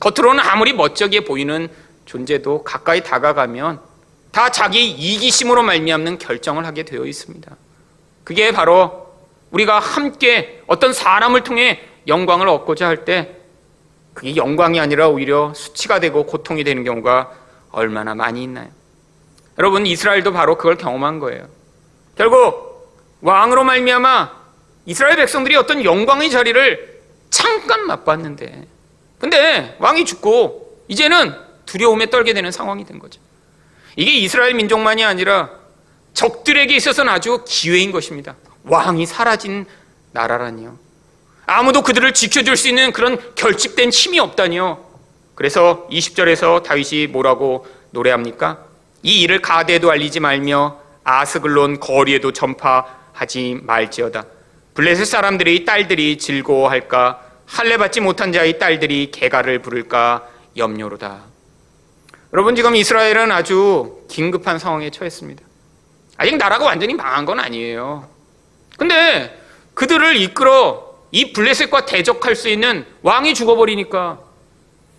겉으로는 0.00 0.40
아무리 0.40 0.72
멋쩍게 0.72 1.24
보이는 1.24 1.68
존재도 2.04 2.64
가까이 2.64 3.02
다가가면 3.02 3.80
다 4.30 4.50
자기 4.50 4.90
이기심으로 4.90 5.62
말미암는 5.62 6.18
결정을 6.18 6.66
하게 6.66 6.82
되어 6.82 7.06
있습니다. 7.06 7.56
그게 8.24 8.52
바로 8.52 9.14
우리가 9.50 9.78
함께 9.78 10.62
어떤 10.66 10.92
사람을 10.92 11.44
통해 11.44 11.80
영광을 12.06 12.48
얻고자 12.48 12.86
할 12.86 13.04
때 13.04 13.36
그게 14.12 14.36
영광이 14.36 14.78
아니라 14.78 15.08
오히려 15.08 15.52
수치가 15.54 15.98
되고 15.98 16.24
고통이 16.26 16.62
되는 16.62 16.84
경우가 16.84 17.32
얼마나 17.72 18.14
많이 18.14 18.42
있나요? 18.44 18.68
여러분 19.58 19.86
이스라엘도 19.86 20.32
바로 20.32 20.56
그걸 20.56 20.76
경험한 20.76 21.18
거예요. 21.20 21.48
결국 22.16 22.92
왕으로 23.22 23.64
말미암아 23.64 24.43
이스라엘 24.86 25.16
백성들이 25.16 25.56
어떤 25.56 25.84
영광의 25.84 26.30
자리를 26.30 27.02
잠깐 27.30 27.86
맛봤는데 27.86 28.66
근데 29.18 29.76
왕이 29.78 30.04
죽고 30.04 30.84
이제는 30.88 31.34
두려움에 31.66 32.10
떨게 32.10 32.34
되는 32.34 32.50
상황이 32.50 32.84
된 32.84 32.98
거죠. 32.98 33.20
이게 33.96 34.12
이스라엘 34.12 34.54
민족만이 34.54 35.04
아니라 35.04 35.50
적들에게 36.12 36.74
있어서는 36.76 37.12
아주 37.12 37.44
기회인 37.46 37.90
것입니다. 37.90 38.36
왕이 38.64 39.06
사라진 39.06 39.66
나라라니요. 40.12 40.78
아무도 41.46 41.82
그들을 41.82 42.12
지켜줄 42.12 42.56
수 42.56 42.68
있는 42.68 42.92
그런 42.92 43.34
결집된 43.34 43.90
힘이 43.90 44.18
없다니요. 44.20 44.84
그래서 45.34 45.86
20절에서 45.90 46.62
다윗이 46.62 47.08
뭐라고 47.08 47.66
노래합니까? 47.90 48.64
이 49.02 49.22
일을 49.22 49.42
가대에도 49.42 49.90
알리지 49.90 50.20
말며 50.20 50.80
아스글론 51.02 51.80
거리에도 51.80 52.32
전파하지 52.32 53.60
말지어다. 53.62 54.24
블레셋 54.74 55.06
사람들의 55.06 55.64
딸들이 55.64 56.18
즐거워할까? 56.18 57.20
할례 57.46 57.76
받지 57.76 58.00
못한 58.00 58.32
자의 58.32 58.58
딸들이 58.58 59.12
개가를 59.12 59.60
부를까? 59.60 60.26
염려로다. 60.56 61.22
여러분 62.32 62.56
지금 62.56 62.74
이스라엘은 62.74 63.30
아주 63.30 64.04
긴급한 64.08 64.58
상황에 64.58 64.90
처했습니다. 64.90 65.42
아직 66.16 66.36
나라가 66.36 66.64
완전히 66.64 66.94
망한 66.94 67.24
건 67.24 67.38
아니에요. 67.38 68.08
근데 68.76 69.40
그들을 69.74 70.16
이끌어 70.16 70.96
이 71.12 71.32
블레셋과 71.32 71.86
대적할 71.86 72.34
수 72.34 72.48
있는 72.48 72.84
왕이 73.02 73.34
죽어버리니까 73.34 74.18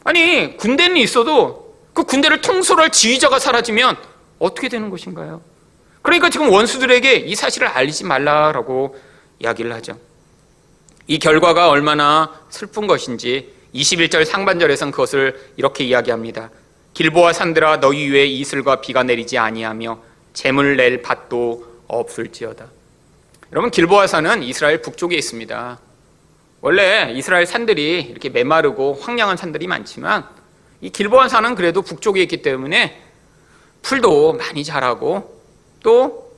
아니 0.05 0.55
군대는 0.55 0.95
있어도 0.97 1.75
그 1.93 2.03
군대를 2.03 2.39
통솔할 2.39 2.91
지휘자가 2.91 3.39
사라지면 3.39 3.97
어떻게 4.39 4.69
되는 4.69 4.89
것인가요? 4.89 5.41
그러니까 6.01 6.29
지금 6.29 6.49
원수들에게 6.49 7.15
이 7.15 7.35
사실을 7.35 7.67
알리지 7.67 8.05
말라라고 8.05 8.97
이야기를 9.39 9.73
하죠. 9.73 9.97
이 11.07 11.19
결과가 11.19 11.69
얼마나 11.69 12.41
슬픈 12.49 12.87
것인지 12.87 13.53
21절 13.73 14.25
상반절에선 14.25 14.91
그것을 14.91 15.51
이렇게 15.57 15.83
이야기합니다. 15.83 16.49
길보아 16.93 17.33
산들아 17.33 17.81
너희 17.81 18.09
위에 18.09 18.25
이슬과 18.25 18.81
비가 18.81 19.03
내리지 19.03 19.37
아니하며 19.37 19.99
재물 20.33 20.77
낼 20.77 21.01
밭도 21.01 21.65
없을지어다. 21.87 22.67
여러분 23.51 23.69
길보아 23.69 24.07
산은 24.07 24.43
이스라엘 24.43 24.81
북쪽에 24.81 25.15
있습니다. 25.15 25.79
원래 26.61 27.11
이스라엘 27.13 27.45
산들이 27.45 28.01
이렇게 28.01 28.29
메마르고 28.29 28.95
황량한 29.01 29.37
산들이 29.37 29.67
많지만 29.67 30.27
이 30.81 30.89
길보아 30.89 31.27
산은 31.27 31.55
그래도 31.55 31.81
북쪽에 31.81 32.21
있기 32.23 32.41
때문에 32.41 33.01
풀도 33.81 34.33
많이 34.33 34.63
자라고 34.63 35.41
또 35.83 36.31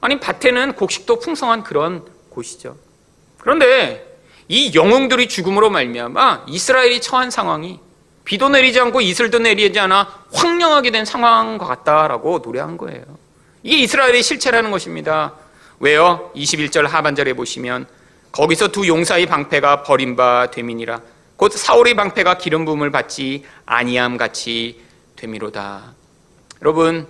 아니 0.00 0.20
밭에는 0.20 0.74
곡식도 0.74 1.18
풍성한 1.18 1.64
그런 1.64 2.04
곳이죠. 2.34 2.76
그런데 3.38 4.18
이 4.48 4.74
영웅들이 4.74 5.28
죽음으로 5.28 5.70
말미암아 5.70 6.44
이스라엘이 6.48 7.00
처한 7.00 7.30
상황이 7.30 7.80
비도 8.24 8.48
내리지 8.48 8.80
않고 8.80 9.00
이슬도 9.00 9.38
내리지 9.38 9.78
않아 9.80 10.24
황량하게 10.32 10.90
된 10.90 11.04
상황과 11.04 11.66
같다라고 11.66 12.40
노래한 12.44 12.76
거예요. 12.76 13.04
이게 13.62 13.78
이스라엘의 13.78 14.22
실체라는 14.22 14.70
것입니다. 14.70 15.34
왜요? 15.80 16.30
21절 16.34 16.86
하반절에 16.86 17.34
보시면 17.34 17.86
거기서 18.32 18.68
두 18.68 18.86
용사의 18.86 19.26
방패가 19.26 19.82
버림바 19.82 20.50
되민이라 20.50 21.00
곧 21.36 21.52
사울의 21.52 21.94
방패가 21.94 22.38
기름 22.38 22.64
부음을 22.64 22.90
받지 22.90 23.44
아니함 23.66 24.16
같이 24.16 24.80
되미로다. 25.16 25.94
여러분 26.62 27.06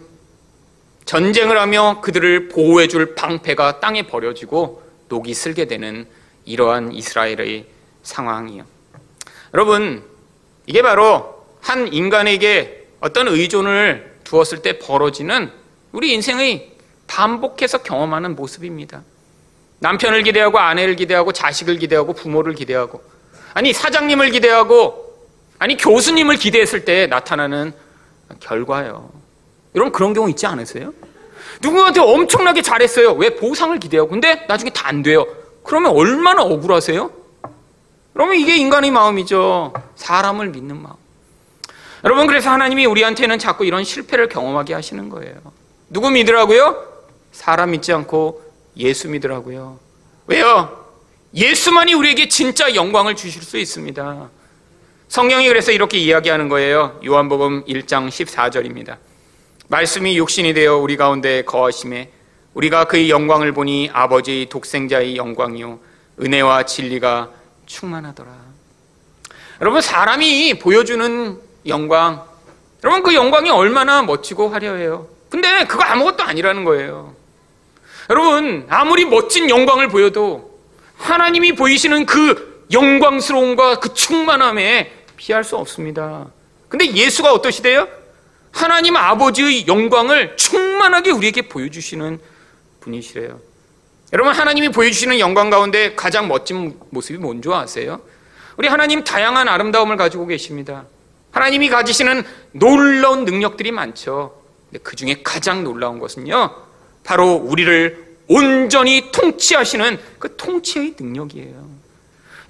전쟁을 1.05 1.61
하며 1.61 2.01
그들을 2.01 2.49
보호해 2.49 2.89
줄 2.89 3.15
방패가 3.15 3.81
땅에 3.81 4.07
버려지고 4.07 4.83
녹이 5.09 5.35
슬게 5.35 5.67
되는 5.67 6.07
이러한 6.45 6.93
이스라엘의 6.93 7.67
상황이요. 8.03 8.65
여러분 9.53 10.05
이게 10.67 10.83
바로 10.83 11.45
한 11.61 11.93
인간에게 11.93 12.89
어떤 13.01 13.29
의존을 13.29 14.19
두었을 14.25 14.63
때 14.63 14.79
벌어지는 14.79 15.51
우리 15.93 16.13
인생의 16.13 16.73
반복해서 17.07 17.79
경험하는 17.83 18.35
모습입니다. 18.35 19.03
남편을 19.79 20.23
기대하고 20.23 20.59
아내를 20.59 20.97
기대하고 20.97 21.33
자식을 21.33 21.79
기대하고 21.79 22.15
부모를 22.15 22.55
기대하고 22.55 23.03
아니 23.53 23.73
사장님을 23.73 24.31
기대하고 24.31 25.05
아니 25.59 25.77
교수님을 25.77 26.37
기대했을 26.37 26.85
때 26.85 27.07
나타나는 27.07 27.73
결과예요. 28.41 29.13
여러분 29.75 29.93
그런 29.93 30.13
경우 30.15 30.29
있지 30.31 30.47
않으세요? 30.47 30.93
누구한테 31.61 32.01
엄청나게 32.01 32.63
잘했어요. 32.63 33.13
왜 33.15 33.35
보상을 33.37 33.79
기대하고 33.79 34.11
근데 34.11 34.45
나중에 34.49 34.71
다 34.71 34.85
안 34.89 35.03
돼요. 35.03 35.27
그러면 35.63 35.93
얼마나 35.93 36.43
억울하세요? 36.43 37.11
그러면 38.13 38.37
이게 38.37 38.57
인간의 38.57 38.91
마음이죠. 38.91 39.73
사람을 39.97 40.51
믿는 40.51 40.81
마음. 40.83 40.95
여러분 42.05 42.27
그래서 42.27 42.51
하나님이 42.51 42.85
우리한테는 42.85 43.39
자꾸 43.39 43.65
이런 43.65 43.83
실패를 43.83 44.29
경험하게 44.29 44.75
하시는 44.75 45.09
거예요. 45.09 45.37
누구 45.89 46.11
믿으라고요? 46.11 46.85
사람 47.33 47.71
믿지 47.71 47.93
않고 47.95 48.43
예수 48.77 49.09
믿으라고요. 49.09 49.79
왜요? 50.27 50.85
예수만이 51.35 51.95
우리에게 51.95 52.29
진짜 52.29 52.75
영광을 52.75 53.17
주실 53.17 53.43
수 53.43 53.57
있습니다. 53.59 54.29
성경이 55.09 55.49
그래서 55.49 55.73
이렇게 55.73 55.97
이야기하는 55.99 56.49
거예요. 56.49 57.01
요한복음 57.05 57.65
1장 57.65 58.09
14절입니다. 58.09 58.97
말씀이 59.69 60.17
육신이 60.19 60.55
되어 60.55 60.77
우리 60.77 60.97
가운데 60.97 61.43
거하심에 61.43 62.11
우리가 62.55 62.85
그의 62.85 63.11
영광을 63.11 63.53
보니 63.53 63.91
아버지의 63.93 64.47
독생자의 64.47 65.17
영광이요 65.17 65.79
은혜와 66.21 66.65
진리가 66.65 67.31
충만하더라. 67.67 68.31
여러분 69.61 69.81
사람이 69.81 70.59
보여주는 70.59 71.39
영광 71.67 72.25
여러분 72.85 73.03
그 73.03 73.15
영광이 73.15 73.51
얼마나 73.51 74.03
멋지고 74.03 74.51
화려해요. 74.51 75.09
근데 75.31 75.65
그거 75.67 75.83
아무것도 75.83 76.23
아니라는 76.23 76.65
거예요. 76.65 77.15
여러분 78.11 78.67
아무리 78.69 79.07
멋진 79.07 79.49
영광을 79.49 79.89
보여도 79.89 80.59
하나님이 80.99 81.55
보이시는 81.55 82.07
그 82.07 82.67
영광스러움과 82.71 83.81
그 83.81 83.95
충만함에 83.95 84.93
피할 85.17 85.43
수 85.43 85.57
없습니다. 85.57 86.27
근데 86.69 86.87
예수가 86.93 87.33
어떠시대요? 87.33 87.89
하나님 88.55 88.97
아버지의 88.97 89.67
영광을 89.67 90.37
충만하게 90.37 91.11
우리에게 91.11 91.43
보여주시는 91.43 92.21
분이시래요. 92.81 93.41
여러분 94.13 94.33
하나님이 94.33 94.69
보여주시는 94.69 95.19
영광 95.19 95.51
가운데 95.51 95.97
가장 95.97 96.29
멋진 96.29 96.79
모습이 96.91 97.19
뭔지 97.19 97.49
아세요? 97.53 98.01
우리 98.57 98.69
하나님 98.69 99.03
다양한 99.03 99.49
아름다움을 99.49 99.97
가지고 99.97 100.27
계십니다. 100.27 100.85
하나님이 101.33 101.69
가지시는 101.69 102.23
놀라운 102.53 103.25
능력들이 103.25 103.73
많죠. 103.73 104.41
그 104.85 104.95
중에 104.95 105.23
가장 105.25 105.65
놀라운 105.65 105.99
것은요, 105.99 106.55
바로 107.03 107.35
우리를 107.35 108.05
온전히 108.29 109.11
통치하시는 109.11 109.99
그 110.21 110.37
통치의 110.37 110.95
능력이에요. 110.99 111.69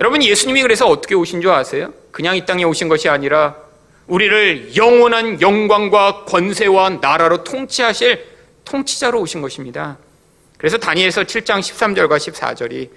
여러분 0.01 0.23
예수님이 0.23 0.61
그래서 0.61 0.87
어떻게 0.87 1.15
오신 1.15 1.41
줄 1.41 1.51
아세요? 1.51 1.95
그냥 2.11 2.37
이 2.37 2.45
땅에 2.45 2.65
오신 2.65 2.89
것이 2.89 3.09
아니라 3.09 3.64
우리를 4.07 4.77
영원한 4.77 5.41
영광과 5.41 6.25
권세와 6.25 6.91
나라로 7.01 7.45
통치하실 7.45 8.25
통치자로 8.65 9.21
오신 9.21 9.41
것입니다. 9.43 9.99
그래서 10.59 10.79
다니엘서 10.79 11.25
7장 11.25 11.61
13절과 11.61 12.17
14절이 12.17 12.91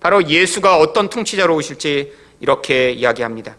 바로 0.00 0.26
예수가 0.28 0.78
어떤 0.78 1.08
통치자로 1.08 1.54
오실지 1.54 2.12
이렇게 2.40 2.90
이야기합니다. 2.90 3.56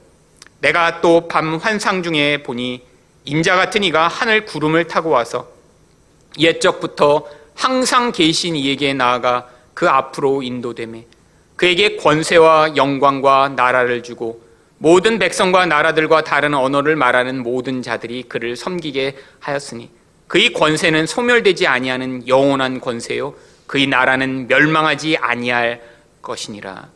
내가 0.62 1.02
또 1.02 1.28
밤 1.28 1.58
환상 1.58 2.04
중에 2.04 2.44
보니 2.44 2.84
인자 3.26 3.56
같은 3.56 3.84
이가 3.84 4.08
하늘 4.08 4.46
구름을 4.46 4.88
타고 4.88 5.10
와서 5.10 5.48
옛적부터 6.38 7.28
항상 7.56 8.12
계신 8.12 8.56
이에게 8.56 8.94
나아가 8.94 9.50
그 9.74 9.90
앞으로 9.90 10.42
인도됨에 10.42 11.06
그에게 11.56 11.98
권세와 11.98 12.76
영광과 12.78 13.50
나라를 13.50 14.04
주고 14.04 14.42
모든 14.80 15.20
백성과 15.20 15.66
나라들과 15.66 16.24
다른 16.24 16.54
언어를 16.54 16.96
말하는 16.96 17.44
모든 17.44 17.82
자들이 17.82 18.24
그를 18.24 18.56
섬기게 18.56 19.18
하였으니 19.40 19.90
그의 20.28 20.54
권세는 20.54 21.06
소멸되지 21.06 21.68
아니하는 21.68 22.28
영원한 22.28 22.80
권세요 22.80 23.36
그의 23.68 23.88
나라는 23.88 24.48
멸망하지 24.48 25.18
아니할 25.18 25.82
것이니라. 26.22 26.90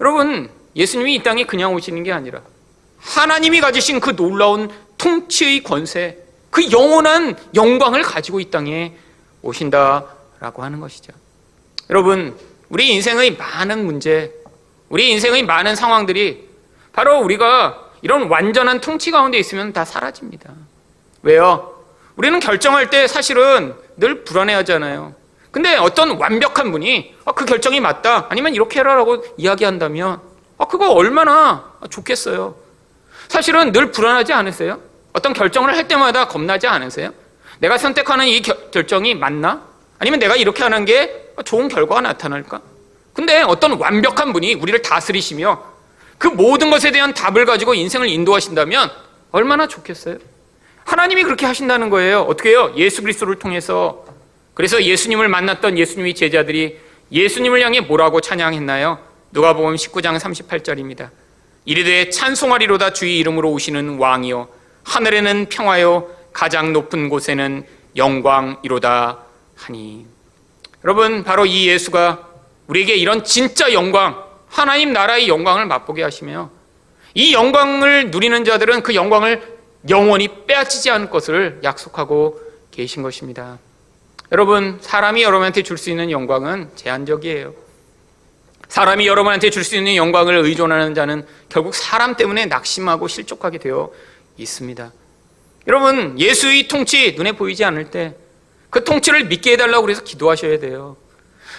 여러분, 0.00 0.50
예수님이 0.74 1.16
이 1.16 1.22
땅에 1.22 1.44
그냥 1.44 1.74
오시는 1.74 2.02
게 2.02 2.12
아니라 2.12 2.40
하나님이 2.98 3.60
가지신 3.60 4.00
그 4.00 4.16
놀라운 4.16 4.70
통치의 4.98 5.62
권세, 5.62 6.18
그 6.50 6.70
영원한 6.72 7.36
영광을 7.54 8.02
가지고 8.02 8.40
이 8.40 8.50
땅에 8.50 8.96
오신다라고 9.42 10.62
하는 10.62 10.80
것이죠. 10.80 11.12
여러분, 11.90 12.36
우리 12.68 12.88
인생의 12.94 13.36
많은 13.36 13.84
문제, 13.84 14.32
우리 14.88 15.10
인생의 15.10 15.44
많은 15.44 15.76
상황들이 15.76 16.45
바로 16.96 17.20
우리가 17.20 17.90
이런 18.00 18.28
완전한 18.30 18.80
통치 18.80 19.10
가운데 19.10 19.38
있으면 19.38 19.74
다 19.74 19.84
사라집니다. 19.84 20.50
왜요? 21.22 21.74
우리는 22.16 22.40
결정할 22.40 22.88
때 22.88 23.06
사실은 23.06 23.74
늘 23.98 24.24
불안해하잖아요. 24.24 25.14
근데 25.50 25.76
어떤 25.76 26.18
완벽한 26.18 26.72
분이 26.72 27.14
아, 27.26 27.32
그 27.32 27.44
결정이 27.44 27.80
맞다 27.80 28.26
아니면 28.30 28.54
이렇게 28.54 28.80
해라라고 28.80 29.24
이야기한다면 29.36 30.20
아, 30.56 30.64
그거 30.64 30.90
얼마나 30.92 31.70
좋겠어요. 31.90 32.56
사실은 33.28 33.72
늘 33.72 33.92
불안하지 33.92 34.32
않으세요? 34.32 34.80
어떤 35.12 35.34
결정을 35.34 35.76
할 35.76 35.88
때마다 35.88 36.28
겁나지 36.28 36.66
않으세요? 36.66 37.10
내가 37.58 37.76
선택하는 37.76 38.26
이 38.26 38.40
결정이 38.40 39.14
맞나? 39.14 39.62
아니면 39.98 40.18
내가 40.18 40.34
이렇게 40.34 40.62
하는 40.62 40.86
게 40.86 41.32
좋은 41.44 41.68
결과가 41.68 42.00
나타날까? 42.00 42.62
근데 43.12 43.42
어떤 43.42 43.72
완벽한 43.72 44.32
분이 44.32 44.54
우리를 44.54 44.80
다스리시며 44.80 45.75
그 46.18 46.28
모든 46.28 46.70
것에 46.70 46.90
대한 46.90 47.14
답을 47.14 47.44
가지고 47.44 47.74
인생을 47.74 48.08
인도하신다면 48.08 48.90
얼마나 49.32 49.66
좋겠어요? 49.66 50.18
하나님이 50.84 51.24
그렇게 51.24 51.46
하신다는 51.46 51.90
거예요. 51.90 52.20
어떻게 52.22 52.50
해요? 52.50 52.72
예수 52.76 53.02
그리스도를 53.02 53.38
통해서. 53.38 54.04
그래서 54.54 54.82
예수님을 54.82 55.28
만났던 55.28 55.76
예수님의 55.78 56.14
제자들이 56.14 56.78
예수님을 57.12 57.60
향해 57.62 57.80
뭐라고 57.80 58.20
찬양했나요? 58.20 58.98
누가복음 59.32 59.74
19장 59.74 60.18
38절입니다. 60.18 61.10
이르되 61.64 62.10
찬송하리로다 62.10 62.92
주의 62.92 63.18
이름으로 63.18 63.50
오시는 63.50 63.98
왕이요 63.98 64.48
하늘에는 64.84 65.48
평화요 65.48 66.08
가장 66.32 66.72
높은 66.72 67.08
곳에는 67.08 67.66
영광이로다 67.96 69.18
하니. 69.56 70.06
여러분 70.84 71.24
바로 71.24 71.44
이 71.44 71.66
예수가 71.66 72.28
우리에게 72.68 72.94
이런 72.94 73.24
진짜 73.24 73.72
영광, 73.72 74.25
하나님 74.56 74.92
나라의 74.92 75.28
영광을 75.28 75.66
맛보게 75.66 76.02
하시며 76.02 76.50
이 77.14 77.32
영광을 77.32 78.10
누리는 78.10 78.44
자들은 78.44 78.82
그 78.82 78.94
영광을 78.94 79.56
영원히 79.88 80.28
빼앗지지 80.46 80.90
않을 80.90 81.10
것을 81.10 81.60
약속하고 81.62 82.40
계신 82.70 83.02
것입니다. 83.02 83.58
여러분, 84.32 84.78
사람이 84.80 85.22
여러분한테 85.22 85.62
줄 85.62 85.78
수 85.78 85.90
있는 85.90 86.10
영광은 86.10 86.70
제한적이에요. 86.74 87.54
사람이 88.68 89.06
여러분한테 89.06 89.50
줄 89.50 89.62
수 89.62 89.76
있는 89.76 89.94
영광을 89.94 90.34
의존하는 90.36 90.94
자는 90.94 91.26
결국 91.48 91.74
사람 91.74 92.16
때문에 92.16 92.46
낙심하고 92.46 93.08
실족하게 93.08 93.58
되어 93.58 93.92
있습니다. 94.36 94.92
여러분, 95.68 96.18
예수의 96.18 96.68
통치 96.68 97.12
눈에 97.12 97.32
보이지 97.32 97.64
않을 97.64 97.90
때 97.90 98.14
그 98.76 98.84
통치를 98.84 99.24
믿게 99.24 99.52
해달라고 99.52 99.82
그래서 99.82 100.02
기도하셔야 100.02 100.58
돼요. 100.58 100.96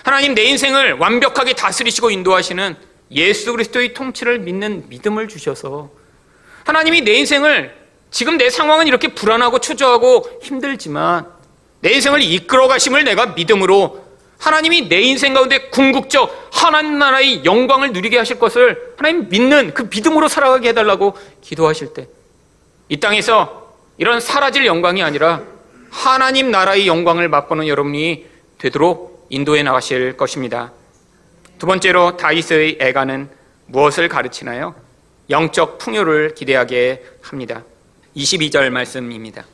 하나님 0.07 0.35
내 0.35 0.43
인생을 0.43 0.93
완벽하게 0.93 1.51
다스리시고 1.51 2.11
인도하시는 2.11 2.77
예수 3.11 3.51
그리스도의 3.51 3.93
통치를 3.93 4.39
믿는 4.39 4.87
믿음을 4.87 5.27
주셔서 5.27 5.89
하나님이 6.63 7.01
내 7.01 7.15
인생을 7.15 7.75
지금 8.09 8.37
내 8.37 8.49
상황은 8.49 8.87
이렇게 8.87 9.09
불안하고 9.09 9.59
초조하고 9.59 10.39
힘들지만 10.41 11.27
내 11.81 11.91
인생을 11.91 12.21
이끌어 12.21 12.69
가심을 12.69 13.03
내가 13.03 13.25
믿음으로 13.25 14.05
하나님이 14.39 14.87
내 14.87 15.01
인생 15.01 15.33
가운데 15.33 15.67
궁극적 15.71 16.51
하나님 16.53 16.97
나라의 16.99 17.43
영광을 17.43 17.91
누리게 17.91 18.17
하실 18.17 18.39
것을 18.39 18.93
하나님 18.95 19.27
믿는 19.27 19.73
그 19.73 19.89
믿음으로 19.93 20.29
살아가게 20.29 20.69
해달라고 20.69 21.17
기도하실 21.41 21.93
때 21.93 22.07
이 22.89 22.97
땅에서 23.01 23.73
이런 23.97 24.21
사라질 24.21 24.65
영광이 24.65 25.03
아니라 25.03 25.41
하나님 25.89 26.49
나라의 26.49 26.87
영광을 26.87 27.27
맛보는 27.27 27.67
여러분이 27.67 28.25
되도록 28.57 29.16
인도해 29.29 29.63
나가실 29.63 30.17
것입니다. 30.17 30.71
두 31.57 31.65
번째로 31.65 32.17
다윗의 32.17 32.77
애가는 32.79 33.29
무엇을 33.67 34.07
가르치나요? 34.09 34.75
영적 35.29 35.77
풍요를 35.79 36.35
기대하게 36.35 37.03
합니다. 37.21 37.63
22절 38.15 38.69
말씀입니다. 38.69 39.45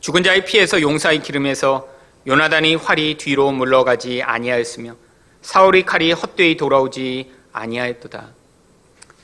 죽은 0.00 0.22
자의 0.22 0.44
피에서 0.44 0.80
용사의 0.80 1.22
기름에서 1.22 1.88
요나단이 2.26 2.76
활이 2.76 3.16
뒤로 3.16 3.50
물러가지 3.50 4.22
아니하였으며 4.22 4.94
사울의 5.42 5.84
칼이 5.84 6.12
헛되이 6.12 6.56
돌아오지 6.56 7.32
아니하였도다. 7.52 8.28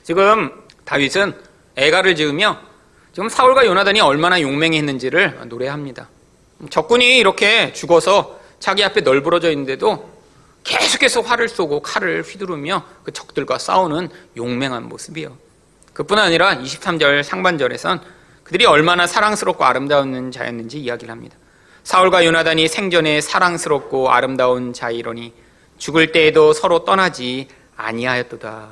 지금 0.03 0.51
다윗은 0.85 1.35
애가를 1.77 2.17
지으며 2.17 2.59
지금 3.13 3.29
사울과 3.29 3.67
요나단이 3.67 4.01
얼마나 4.01 4.41
용맹했는지를 4.41 5.41
노래합니다. 5.49 6.09
적군이 6.71 7.19
이렇게 7.19 7.73
죽어서 7.73 8.36
자기 8.59 8.85
앞에 8.85 9.03
널브러져 9.03 9.51
있는데도 9.51 10.11
계속해서 10.65 11.21
활을 11.21 11.49
쏘고 11.49 11.81
칼을 11.81 12.23
휘두르며 12.23 12.85
그 13.05 13.13
적들과 13.13 13.59
싸우는 13.59 14.09
용맹한 14.37 14.89
모습이요. 14.89 15.37
그뿐 15.93 16.19
아니라 16.19 16.57
23절 16.57 17.23
상반절에선 17.23 18.01
그들이 18.43 18.67
얼마나 18.67 19.07
사랑스럽고 19.07 19.65
아름다운 19.65 20.31
자였는지 20.31 20.79
이야기를 20.79 21.11
합니다. 21.11 21.37
사울과 21.85 22.25
요나단이 22.25 22.69
생전에 22.69 23.21
사랑스럽고 23.21 24.11
아름다운 24.11 24.73
자이러니 24.73 25.33
죽을 25.79 26.11
때에도 26.11 26.53
서로 26.53 26.85
떠나지 26.85 27.49
아니하였도다. 27.77 28.69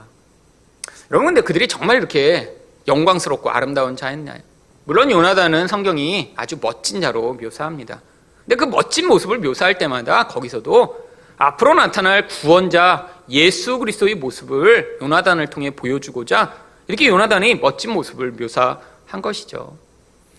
여러분 1.11 1.27
근데 1.27 1.41
그들이 1.41 1.69
정말 1.69 1.97
이렇게 1.97 2.57
영광스럽고 2.89 3.51
아름다운 3.51 3.97
자였나요? 3.97 4.41
물론 4.85 5.11
요나단은 5.11 5.69
성경이 5.69 6.35
아주 6.37 6.59
멋진 6.61 7.01
자로 7.01 7.35
묘사합니다. 7.35 8.03
근데 8.45 8.57
그 8.57 8.65
멋진 8.65 9.09
모습을 9.09 9.39
묘사할 9.39 9.79
때마다 9.79 10.27
거기서도 10.27 11.05
앞으로 11.37 11.75
나타날 11.75 12.29
구원자 12.29 13.09
예수 13.31 13.79
그리스도의 13.79 14.17
모습을 14.17 14.99
요나단을 15.01 15.49
통해 15.49 15.71
보여주고자 15.71 16.55
이렇게 16.87 17.09
요나단이 17.09 17.57
멋진 17.57 17.93
모습을 17.93 18.33
묘사한 18.33 19.23
것이죠. 19.23 19.77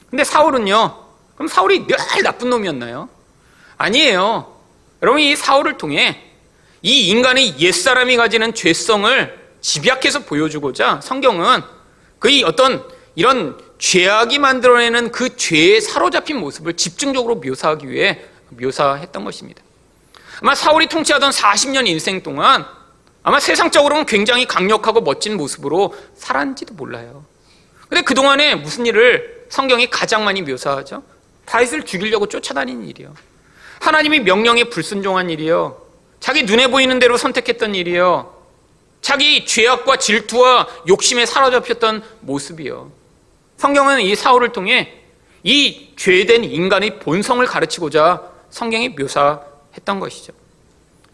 근데 0.09 0.23
사울은요, 0.23 1.03
그럼 1.35 1.47
사울이 1.47 1.87
늘 1.87 1.97
나쁜 2.23 2.49
놈이었나요? 2.49 3.09
아니에요. 3.77 4.55
여러분, 5.01 5.19
이 5.21 5.35
사울을 5.35 5.77
통해 5.77 6.21
이 6.81 7.09
인간의 7.09 7.59
옛사람이 7.59 8.15
가지는 8.15 8.53
죄성을 8.53 9.45
집약해서 9.59 10.19
보여주고자 10.19 11.01
성경은 11.01 11.63
그의 12.19 12.43
어떤 12.43 12.83
이런 13.15 13.57
죄악이 13.77 14.39
만들어내는 14.39 15.11
그 15.11 15.35
죄에 15.35 15.79
사로잡힌 15.79 16.37
모습을 16.37 16.73
집중적으로 16.75 17.35
묘사하기 17.35 17.89
위해 17.89 18.21
묘사했던 18.49 19.23
것입니다. 19.25 19.61
아마 20.41 20.55
사울이 20.55 20.87
통치하던 20.87 21.31
40년 21.31 21.87
인생 21.87 22.21
동안 22.23 22.65
아마 23.23 23.39
세상적으로는 23.39 24.05
굉장히 24.05 24.45
강력하고 24.45 25.01
멋진 25.01 25.35
모습으로 25.37 25.95
살았는지도 26.15 26.75
몰라요. 26.75 27.25
근데 27.89 28.01
그동안에 28.01 28.55
무슨 28.55 28.85
일을 28.85 29.47
성경이 29.49 29.89
가장 29.89 30.23
많이 30.23 30.41
묘사하죠? 30.41 31.03
다윗을 31.45 31.83
죽이려고 31.85 32.27
쫓아다니는 32.27 32.87
일이요. 32.87 33.13
하나님이 33.79 34.19
명령에 34.19 34.65
불순종한 34.65 35.29
일이요. 35.29 35.81
자기 36.19 36.43
눈에 36.43 36.67
보이는 36.67 36.97
대로 36.99 37.17
선택했던 37.17 37.75
일이요. 37.75 38.33
자기 39.01 39.45
죄악과 39.45 39.97
질투와 39.97 40.67
욕심에 40.87 41.25
사로잡혔던 41.25 42.03
모습이요. 42.21 42.91
성경은 43.57 44.01
이 44.01 44.15
사울을 44.15 44.51
통해 44.51 45.01
이 45.43 45.93
죄된 45.95 46.43
인간의 46.43 46.99
본성을 46.99 47.45
가르치고자 47.45 48.23
성경이 48.49 48.89
묘사했던 48.89 49.99
것이죠. 49.99 50.33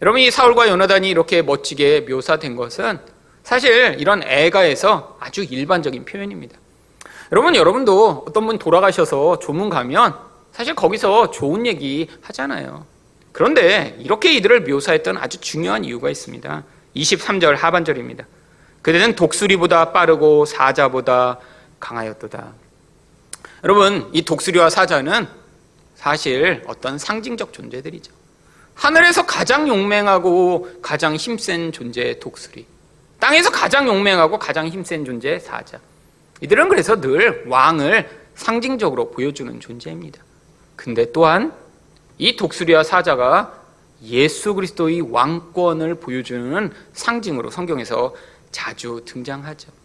여러분 0.00 0.20
이 0.20 0.30
사울과 0.30 0.68
요나단이 0.68 1.08
이렇게 1.08 1.42
멋지게 1.42 2.06
묘사된 2.08 2.56
것은 2.56 2.98
사실 3.44 3.96
이런 3.98 4.22
애가에서 4.22 5.16
아주 5.20 5.44
일반적인 5.44 6.04
표현입니다. 6.04 6.56
여러분 7.30 7.54
여러분도 7.54 8.24
어떤 8.26 8.46
분 8.46 8.58
돌아가셔서 8.58 9.38
조문 9.38 9.68
가면 9.68 10.14
사실 10.52 10.74
거기서 10.74 11.30
좋은 11.30 11.66
얘기 11.66 12.08
하잖아요. 12.22 12.84
그런데 13.32 13.96
이렇게 14.00 14.34
이들을 14.34 14.62
묘사했던 14.62 15.16
아주 15.16 15.40
중요한 15.40 15.84
이유가 15.84 16.10
있습니다. 16.10 16.64
23절 16.94 17.56
하반절입니다. 17.56 18.26
그대는 18.82 19.14
독수리보다 19.14 19.92
빠르고 19.92 20.44
사자보다 20.44 21.38
강하였도다. 21.82 22.52
여러분, 23.64 24.08
이 24.12 24.22
독수리와 24.22 24.70
사자는 24.70 25.26
사실 25.96 26.62
어떤 26.66 26.96
상징적 26.98 27.52
존재들이죠. 27.52 28.12
하늘에서 28.74 29.26
가장 29.26 29.68
용맹하고 29.68 30.80
가장 30.80 31.16
힘센 31.16 31.72
존재 31.72 32.18
독수리. 32.18 32.66
땅에서 33.18 33.50
가장 33.50 33.86
용맹하고 33.86 34.38
가장 34.38 34.66
힘센 34.66 35.04
존재 35.04 35.38
사자. 35.38 35.78
이들은 36.40 36.68
그래서 36.68 37.00
늘 37.00 37.44
왕을 37.46 38.08
상징적으로 38.34 39.10
보여주는 39.10 39.60
존재입니다. 39.60 40.20
근데 40.74 41.12
또한 41.12 41.52
이 42.18 42.36
독수리와 42.36 42.82
사자가 42.82 43.60
예수 44.02 44.54
그리스도의 44.54 45.02
왕권을 45.02 45.96
보여주는 45.96 46.72
상징으로 46.92 47.50
성경에서 47.50 48.14
자주 48.50 49.02
등장하죠. 49.04 49.81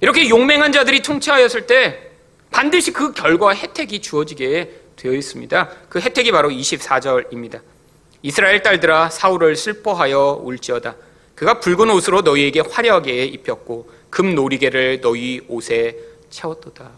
이렇게 0.00 0.28
용맹한 0.28 0.72
자들이 0.72 1.00
통치하였을 1.00 1.66
때 1.66 2.10
반드시 2.50 2.92
그 2.92 3.12
결과 3.12 3.54
혜택이 3.54 4.00
주어지게 4.00 4.82
되어 4.96 5.12
있습니다. 5.12 5.68
그 5.88 6.00
혜택이 6.00 6.32
바로 6.32 6.48
24절입니다. 6.48 7.60
이스라엘 8.22 8.62
딸들아 8.62 9.10
사울을 9.10 9.56
슬퍼하여 9.56 10.40
울지어다. 10.42 10.96
그가 11.34 11.60
붉은 11.60 11.90
옷으로 11.90 12.22
너희에게 12.22 12.60
화려하게 12.60 13.24
입혔고 13.24 13.90
금 14.10 14.34
놀이개를 14.34 15.00
너희 15.02 15.42
옷에 15.48 15.96
채웠도다. 16.30 16.90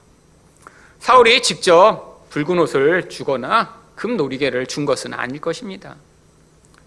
사울이 1.01 1.43
직접 1.43 2.29
붉은 2.31 2.59
옷을 2.59 3.09
주거나 3.09 3.79
금 3.95 4.17
놀이개를 4.17 4.67
준 4.67 4.87
것은 4.87 5.13
아닐 5.13 5.41
것입니다. 5.41 5.97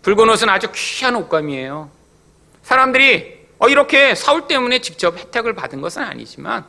붉은 0.02 0.30
옷은 0.30 0.50
아주 0.50 0.68
귀한 0.74 1.16
옷감이에요. 1.16 1.90
사람들이 2.64 3.41
어, 3.62 3.70
이렇게 3.70 4.16
사울 4.16 4.48
때문에 4.48 4.80
직접 4.80 5.18
혜택을 5.20 5.54
받은 5.54 5.82
것은 5.82 6.02
아니지만 6.02 6.66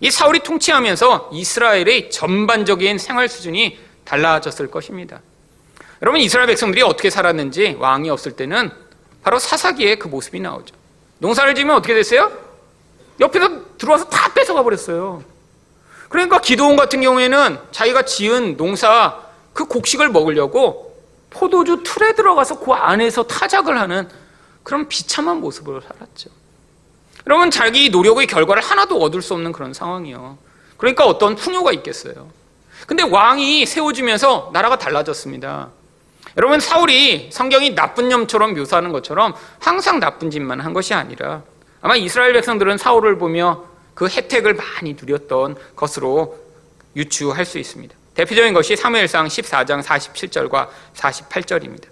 이 0.00 0.10
사울이 0.10 0.40
통치하면서 0.40 1.30
이스라엘의 1.34 2.10
전반적인 2.10 2.96
생활 2.96 3.28
수준이 3.28 3.78
달라졌을 4.06 4.70
것입니다. 4.70 5.20
여러분 6.00 6.18
이스라엘 6.22 6.46
백성들이 6.46 6.82
어떻게 6.82 7.10
살았는지 7.10 7.76
왕이 7.78 8.08
없을 8.08 8.32
때는 8.32 8.70
바로 9.22 9.38
사사기에 9.38 9.96
그 9.96 10.08
모습이 10.08 10.40
나오죠. 10.40 10.74
농사를 11.18 11.54
지으면 11.54 11.76
어떻게 11.76 11.92
됐어요? 11.92 12.32
옆에서 13.20 13.76
들어와서 13.76 14.08
다 14.08 14.32
뺏어가 14.32 14.62
버렸어요. 14.62 15.22
그러니까 16.08 16.40
기도원 16.40 16.76
같은 16.76 17.02
경우에는 17.02 17.58
자기가 17.70 18.06
지은 18.06 18.56
농사 18.56 19.18
그 19.52 19.66
곡식을 19.66 20.08
먹으려고 20.08 20.98
포도주 21.28 21.82
틀에 21.84 22.14
들어가서 22.14 22.60
그 22.60 22.72
안에서 22.72 23.24
타작을 23.24 23.78
하는 23.78 24.08
그런 24.62 24.88
비참한 24.88 25.40
모습으로 25.40 25.80
살았죠. 25.80 26.30
여러분 27.26 27.50
자기 27.50 27.90
노력의 27.90 28.26
결과를 28.26 28.62
하나도 28.62 29.00
얻을 29.00 29.22
수 29.22 29.34
없는 29.34 29.52
그런 29.52 29.72
상황이요. 29.72 30.38
그러니까 30.76 31.06
어떤 31.06 31.36
풍요가 31.36 31.72
있겠어요. 31.72 32.30
근데 32.86 33.02
왕이 33.02 33.66
세워지면서 33.66 34.50
나라가 34.52 34.78
달라졌습니다. 34.78 35.68
여러분 36.36 36.60
사울이 36.60 37.30
성경이 37.32 37.74
나쁜 37.74 38.08
념처럼 38.08 38.54
묘사하는 38.54 38.92
것처럼 38.92 39.34
항상 39.58 40.00
나쁜 40.00 40.30
짓만 40.30 40.60
한 40.60 40.72
것이 40.72 40.94
아니라 40.94 41.42
아마 41.82 41.96
이스라엘 41.96 42.32
백성들은 42.32 42.78
사울을 42.78 43.18
보며 43.18 43.64
그 43.94 44.06
혜택을 44.06 44.54
많이 44.54 44.94
누렸던 44.94 45.56
것으로 45.76 46.38
유추할 46.96 47.44
수 47.44 47.58
있습니다. 47.58 47.94
대표적인 48.14 48.54
것이 48.54 48.76
사무엘상 48.76 49.26
14장 49.26 49.82
47절과 49.82 50.68
48절입니다. 50.94 51.84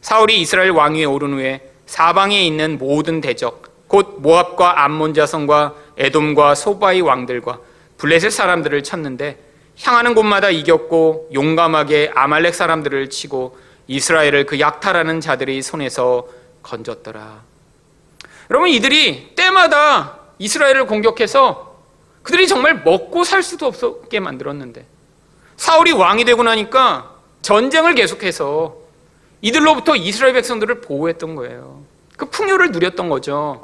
사울이 0.00 0.40
이스라엘 0.40 0.70
왕위에 0.70 1.04
오른 1.04 1.34
후에 1.34 1.69
사방에 1.90 2.40
있는 2.40 2.78
모든 2.78 3.20
대적 3.20 3.88
곧 3.88 4.18
모압과 4.20 4.84
암몬 4.84 5.12
자손과 5.12 5.74
에돔과 5.96 6.54
소바의 6.54 7.00
왕들과 7.00 7.58
블레셋 7.98 8.30
사람들을 8.30 8.84
쳤는데 8.84 9.42
향하는 9.82 10.14
곳마다 10.14 10.50
이겼고 10.50 11.30
용감하게 11.34 12.12
아말렉 12.14 12.54
사람들을 12.54 13.10
치고 13.10 13.58
이스라엘을 13.88 14.46
그 14.46 14.60
약탈하는 14.60 15.20
자들의 15.20 15.60
손에서 15.62 16.28
건졌더라. 16.62 17.42
여러분 18.50 18.68
이들이 18.68 19.34
때마다 19.34 20.20
이스라엘을 20.38 20.86
공격해서 20.86 21.74
그들이 22.22 22.46
정말 22.46 22.84
먹고 22.84 23.24
살 23.24 23.42
수도 23.42 23.66
없게 23.66 24.20
만들었는데 24.20 24.86
사울이 25.56 25.90
왕이 25.90 26.24
되고 26.24 26.44
나니까 26.44 27.16
전쟁을 27.42 27.96
계속해서 27.96 28.79
이들로부터 29.42 29.96
이스라엘 29.96 30.34
백성들을 30.34 30.80
보호했던 30.82 31.34
거예요. 31.34 31.84
그 32.16 32.26
풍요를 32.26 32.72
누렸던 32.72 33.08
거죠. 33.08 33.62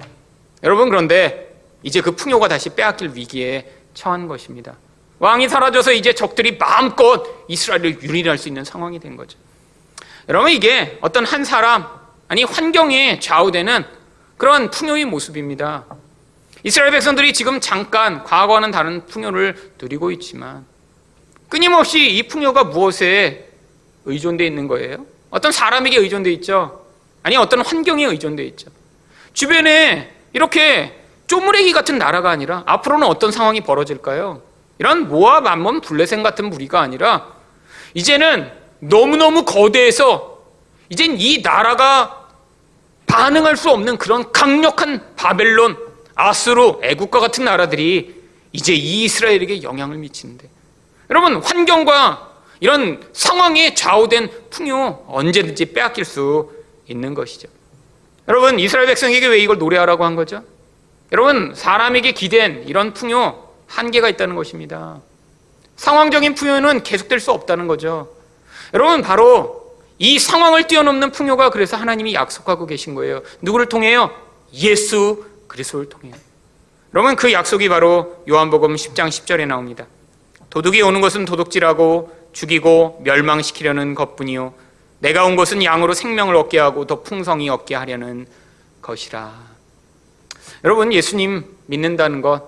여러분 0.62 0.88
그런데 0.88 1.54
이제 1.82 2.00
그 2.00 2.12
풍요가 2.12 2.48
다시 2.48 2.70
빼앗길 2.70 3.12
위기에 3.14 3.70
처한 3.94 4.28
것입니다. 4.28 4.76
왕이 5.18 5.48
사라져서 5.48 5.92
이제 5.92 6.12
적들이 6.12 6.58
마음껏 6.58 7.24
이스라엘을 7.48 8.02
유린할 8.02 8.38
수 8.38 8.48
있는 8.48 8.64
상황이 8.64 8.98
된 8.98 9.16
거죠. 9.16 9.38
여러분 10.28 10.50
이게 10.50 10.98
어떤 11.00 11.24
한 11.24 11.44
사람 11.44 11.86
아니 12.28 12.44
환경에 12.44 13.20
좌우되는 13.20 13.84
그런 14.36 14.70
풍요의 14.70 15.04
모습입니다. 15.04 15.84
이스라엘 16.64 16.90
백성들이 16.90 17.32
지금 17.32 17.60
잠깐 17.60 18.24
과거와는 18.24 18.70
다른 18.70 19.06
풍요를 19.06 19.72
누리고 19.80 20.10
있지만 20.10 20.66
끊임없이 21.48 22.10
이 22.16 22.24
풍요가 22.24 22.64
무엇에 22.64 23.48
의존되어 24.04 24.46
있는 24.46 24.66
거예요? 24.66 25.06
어떤 25.36 25.52
사람에게 25.52 25.98
의존되어 25.98 26.32
있죠. 26.34 26.86
아니 27.22 27.36
어떤 27.36 27.60
환경에 27.60 28.06
의존되어 28.06 28.46
있죠. 28.46 28.70
주변에 29.34 30.10
이렇게 30.32 30.98
쪼무레기 31.26 31.72
같은 31.72 31.98
나라가 31.98 32.30
아니라 32.30 32.62
앞으로는 32.64 33.06
어떤 33.06 33.30
상황이 33.32 33.60
벌어질까요? 33.60 34.40
이런 34.78 35.08
모압, 35.08 35.46
암몬, 35.46 35.82
블레셋 35.82 36.22
같은 36.22 36.48
무리가 36.48 36.80
아니라 36.80 37.34
이제는 37.92 38.50
너무너무 38.78 39.44
거대해서 39.44 40.38
이젠 40.88 41.20
이 41.20 41.42
나라가 41.42 42.28
반응할 43.06 43.58
수 43.58 43.68
없는 43.70 43.98
그런 43.98 44.32
강력한 44.32 45.02
바벨론, 45.16 45.76
아스로, 46.14 46.80
애국과 46.82 47.20
같은 47.20 47.44
나라들이 47.44 48.22
이제 48.52 48.72
이 48.72 49.04
이스라엘에게 49.04 49.62
영향을 49.62 49.98
미치는데 49.98 50.48
여러분 51.10 51.42
환경과 51.42 52.35
이런 52.60 53.02
상황에 53.12 53.74
좌우된 53.74 54.30
풍요 54.50 55.04
언제든지 55.08 55.72
빼앗길 55.72 56.04
수 56.04 56.50
있는 56.88 57.14
것이죠. 57.14 57.48
여러분 58.28 58.58
이스라엘 58.58 58.86
백성에게 58.86 59.26
왜 59.26 59.38
이걸 59.38 59.58
노래하라고 59.58 60.04
한 60.04 60.16
거죠? 60.16 60.42
여러분 61.12 61.54
사람에게 61.54 62.12
기댄 62.12 62.64
이런 62.66 62.92
풍요 62.92 63.46
한계가 63.66 64.08
있다는 64.08 64.34
것입니다. 64.36 65.00
상황적인 65.76 66.34
풍요는 66.34 66.82
계속될 66.82 67.20
수 67.20 67.32
없다는 67.32 67.66
거죠. 67.66 68.12
여러분 68.74 69.02
바로 69.02 69.76
이 69.98 70.18
상황을 70.18 70.66
뛰어넘는 70.66 71.12
풍요가 71.12 71.50
그래서 71.50 71.76
하나님이 71.76 72.14
약속하고 72.14 72.66
계신 72.66 72.94
거예요. 72.94 73.22
누구를 73.40 73.68
통해요? 73.68 74.10
예수 74.54 75.24
그리스도를 75.46 75.88
통해요. 75.88 76.14
여러분 76.94 77.16
그 77.16 77.32
약속이 77.32 77.68
바로 77.68 78.22
요한복음 78.28 78.74
10장 78.74 79.08
10절에 79.08 79.46
나옵니다. 79.46 79.86
도둑이 80.50 80.80
오는 80.82 81.00
것은 81.00 81.24
도둑질하고 81.24 82.15
죽이고 82.36 83.00
멸망시키려는 83.02 83.94
것뿐이요 83.94 84.52
내가 84.98 85.24
온 85.24 85.36
것은 85.36 85.64
양으로 85.64 85.94
생명을 85.94 86.36
얻게 86.36 86.58
하고 86.58 86.86
더 86.86 87.02
풍성히 87.02 87.48
얻게 87.48 87.74
하려는 87.74 88.26
것이라. 88.82 89.32
여러분 90.64 90.92
예수님 90.92 91.44
믿는다는 91.64 92.20
것 92.20 92.42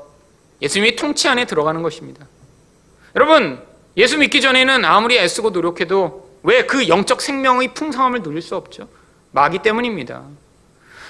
예수님이 0.61 0.96
통치 0.96 1.27
안에 1.29 1.46
들어가는 1.46 1.83
것입니다. 1.83 2.27
여러분 3.16 3.62
예수 3.96 4.18
믿기 4.18 4.42
전에는 4.42 4.85
아무리 4.85 5.18
애쓰고 5.18 5.51
노력해도 5.51 6.29
왜 6.42 6.66
그 6.66 6.88
영적 6.88 7.22
생명의 7.22 7.72
풍성함을 7.74 8.22
누릴 8.22 8.42
수 8.42 8.57
없죠? 8.57 8.88
마귀 9.33 9.61
때문입니다. 9.61 10.22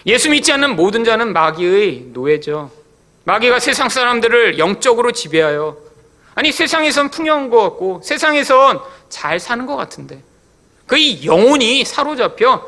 예수 0.07 0.31
믿지 0.31 0.53
않는 0.53 0.77
모든 0.77 1.03
자는 1.05 1.33
마귀의 1.33 2.11
노예죠. 2.13 2.71
마귀가 3.25 3.59
세상 3.59 3.89
사람들을 3.89 4.59
영적으로 4.59 5.11
지배하여 5.13 5.88
아니 6.39 6.53
세상에선 6.53 7.11
풍요한 7.11 7.51
것 7.51 7.61
같고 7.63 8.01
세상에선 8.05 8.81
잘 9.09 9.41
사는 9.41 9.67
것 9.67 9.75
같은데 9.75 10.23
그의 10.87 11.25
영혼이 11.25 11.85
사로잡혀 11.85 12.65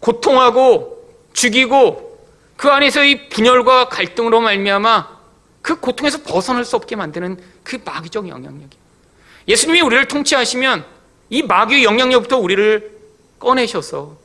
고통하고 0.00 1.06
죽이고 1.34 2.26
그 2.56 2.70
안에서의 2.70 3.28
분열과 3.28 3.90
갈등으로 3.90 4.40
말미암아 4.40 5.18
그 5.60 5.78
고통에서 5.80 6.22
벗어날 6.22 6.64
수 6.64 6.76
없게 6.76 6.96
만드는 6.96 7.38
그 7.62 7.78
마귀적 7.84 8.26
영향력이 8.26 8.78
예수님이 9.48 9.82
우리를 9.82 10.08
통치하시면 10.08 10.86
이 11.28 11.42
마귀의 11.42 11.84
영향력부터 11.84 12.38
우리를 12.38 12.98
꺼내셔서 13.38 14.16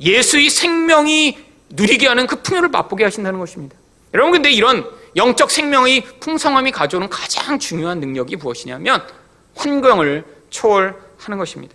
예수의 0.00 0.50
생명이 0.50 1.38
누리게 1.70 2.08
하는 2.08 2.26
그 2.26 2.42
풍요를 2.42 2.70
맛보게 2.70 3.04
하신다는 3.04 3.38
것입니다. 3.38 3.76
여러분 4.14 4.32
근데 4.32 4.50
이런 4.50 4.84
영적 5.16 5.50
생명의 5.50 6.02
풍성함이 6.20 6.72
가져오는 6.72 7.08
가장 7.08 7.58
중요한 7.58 8.00
능력이 8.00 8.36
무엇이냐면 8.36 9.06
환경을 9.54 10.24
초월하는 10.50 11.38
것입니다. 11.38 11.74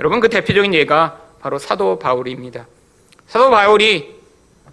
여러분 0.00 0.20
그 0.20 0.28
대표적인 0.28 0.74
예가 0.74 1.20
바로 1.40 1.58
사도 1.58 1.98
바울입니다. 1.98 2.66
사도 3.26 3.50
바울이 3.50 4.14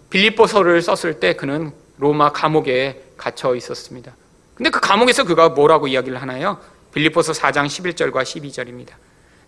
빌립보서를 0.09 0.81
썼을 0.81 1.19
때 1.19 1.33
그는 1.33 1.71
로마 1.97 2.31
감옥에 2.31 3.03
갇혀 3.17 3.55
있었습니다. 3.55 4.13
근데 4.55 4.69
그 4.69 4.79
감옥에서 4.79 5.23
그가 5.23 5.49
뭐라고 5.49 5.87
이야기를 5.87 6.21
하나요? 6.21 6.59
빌립보서 6.93 7.31
4장 7.31 7.65
11절과 7.67 8.23
12절입니다. 8.23 8.89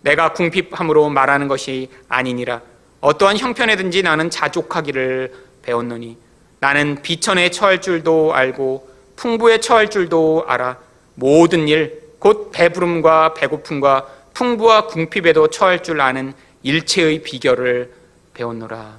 내가 0.00 0.32
궁핍함으로 0.32 1.10
말하는 1.10 1.48
것이 1.48 1.90
아니니라 2.08 2.62
어떠한 3.00 3.38
형편에든지 3.38 4.02
나는 4.02 4.30
자족하기를 4.30 5.34
배웠노니 5.62 6.16
나는 6.64 7.02
비천에 7.02 7.50
처할 7.50 7.82
줄도 7.82 8.32
알고 8.32 8.88
풍부에 9.16 9.60
처할 9.60 9.90
줄도 9.90 10.44
알아 10.48 10.78
모든 11.14 11.68
일 11.68 12.04
곧 12.24 12.52
배부름과 12.52 13.34
배고픔과 13.34 14.06
풍부와 14.32 14.86
궁핍에도 14.86 15.48
처할 15.48 15.82
줄 15.82 16.00
아는 16.00 16.32
일체의 16.62 17.22
비결을 17.22 17.92
배웠노라. 18.32 18.98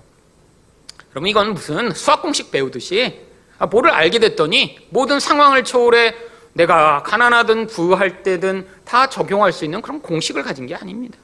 그러면 1.10 1.28
이건 1.28 1.56
무슨 1.56 1.90
수학 1.90 2.22
공식 2.22 2.52
배우듯이 2.52 3.20
아, 3.58 3.66
뭐를 3.66 3.90
알게 3.90 4.20
됐더니 4.20 4.78
모든 4.92 5.20
상황을 5.20 5.64
초월해 5.64 6.14
내가 6.54 7.02
가난하든 7.02 7.66
부할 7.66 8.22
때든 8.22 8.68
다 8.86 9.10
적용할 9.10 9.52
수 9.52 9.66
있는 9.66 9.82
그런 9.82 10.04
공식을 10.04 10.44
가진 10.44 10.68
게 10.68 10.76
아닙니다. 10.76 11.18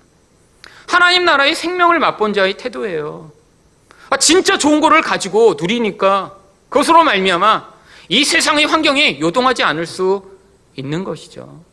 하나님 0.87 1.23
나라의 1.23 1.53
생명을 1.53 1.99
맛본 1.99 2.33
자의 2.33 2.55
태도예요. 2.55 3.31
아, 4.11 4.17
진짜 4.17 4.57
좋은 4.57 4.81
거를 4.81 5.01
가지고 5.01 5.55
누리니까 5.57 6.35
그것으로 6.67 7.01
말미암아 7.03 7.71
이 8.09 8.25
세상의 8.25 8.65
환경에 8.65 9.21
요동하지 9.21 9.63
않을 9.63 9.85
수 9.85 10.23
있는 10.75 11.05
것이죠. 11.05 11.63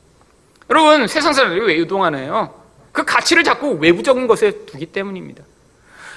여러분 0.71 1.09
세상 1.09 1.33
사람들이 1.33 1.67
왜 1.67 1.79
요동하나요? 1.79 2.55
그 2.93 3.05
가치를 3.05 3.43
자꾸 3.43 3.73
외부적인 3.81 4.29
것에 4.29 4.65
두기 4.67 4.87
때문입니다. 4.87 5.43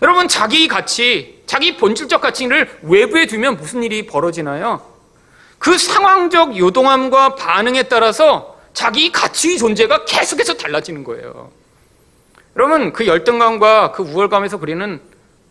여러분 0.03 0.27
자기 0.27 0.67
가치, 0.67 1.41
자기 1.47 1.75
본질적 1.75 2.21
가치를 2.21 2.69
외부에 2.83 3.25
두면 3.25 3.57
무슨 3.57 3.81
일이 3.81 4.05
벌어지나요? 4.05 4.79
그 5.57 5.75
상황적 5.75 6.55
요동함과 6.55 7.33
반응에 7.33 7.83
따라서 7.83 8.59
자기 8.73 9.11
가치의 9.11 9.57
존재가 9.57 10.05
계속해서 10.05 10.53
달라지는 10.53 11.03
거예요. 11.03 11.49
여러분 12.55 12.93
그 12.93 13.07
열등감과 13.07 13.93
그 13.93 14.03
우월감에서 14.03 14.59
우리는 14.61 15.01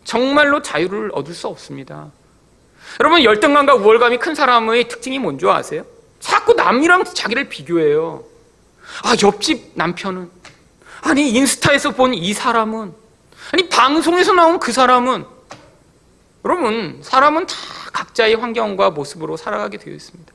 정말로 0.03 0.61
자유를 0.61 1.11
얻을 1.13 1.33
수 1.33 1.47
없습니다. 1.47 2.07
여러분 2.99 3.23
열등감과 3.23 3.75
우월감이 3.75 4.17
큰 4.17 4.35
사람의 4.35 4.87
특징이 4.87 5.19
뭔지 5.19 5.47
아세요? 5.47 5.83
자꾸 6.19 6.53
남이랑 6.53 7.03
자기를 7.05 7.49
비교해요. 7.49 8.23
아 9.03 9.15
옆집 9.23 9.71
남편은 9.75 10.29
아니 11.03 11.29
인스타에서 11.31 11.91
본 11.91 12.13
이 12.13 12.33
사람은 12.33 12.93
아니 13.53 13.69
방송에서 13.69 14.33
나온 14.33 14.59
그 14.59 14.71
사람은 14.71 15.25
여러분 16.45 16.99
사람은 17.01 17.47
다 17.47 17.55
각자의 17.93 18.35
환경과 18.35 18.89
모습으로 18.91 19.37
살아가게 19.37 19.77
되어 19.77 19.93
있습니다. 19.93 20.31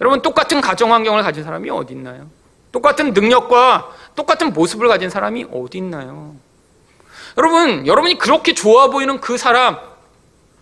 여러분 0.00 0.22
똑같은 0.22 0.60
가정 0.60 0.92
환경을 0.92 1.22
가진 1.22 1.44
사람이 1.44 1.70
어디 1.70 1.94
있나요? 1.94 2.28
똑같은 2.72 3.12
능력과 3.12 3.90
똑같은 4.14 4.52
모습을 4.52 4.88
가진 4.88 5.10
사람이 5.10 5.46
어디 5.52 5.78
있나요? 5.78 6.36
여러분, 7.36 7.86
여러분이 7.86 8.18
그렇게 8.18 8.54
좋아 8.54 8.88
보이는 8.88 9.20
그 9.20 9.36
사람, 9.36 9.78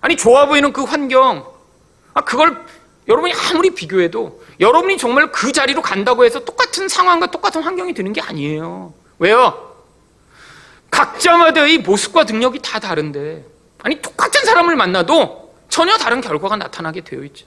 아니 0.00 0.16
좋아 0.16 0.46
보이는 0.46 0.72
그 0.72 0.82
환경, 0.82 1.46
아 2.14 2.20
그걸 2.22 2.64
여러분이 3.08 3.32
아무리 3.32 3.70
비교해도 3.70 4.42
여러분이 4.60 4.98
정말 4.98 5.32
그 5.32 5.52
자리로 5.52 5.82
간다고 5.82 6.24
해서 6.24 6.44
똑같은 6.44 6.88
상황과 6.88 7.30
똑같은 7.30 7.62
환경이 7.62 7.94
되는 7.94 8.12
게 8.12 8.20
아니에요. 8.20 8.92
왜요? 9.18 9.72
각자마다의 10.90 11.78
모습과 11.78 12.24
능력이 12.24 12.60
다 12.60 12.78
다른데, 12.78 13.44
아니 13.82 14.00
똑같은 14.02 14.44
사람을 14.44 14.76
만나도 14.76 15.54
전혀 15.68 15.96
다른 15.96 16.20
결과가 16.20 16.56
나타나게 16.56 17.02
되어 17.02 17.22
있죠. 17.24 17.46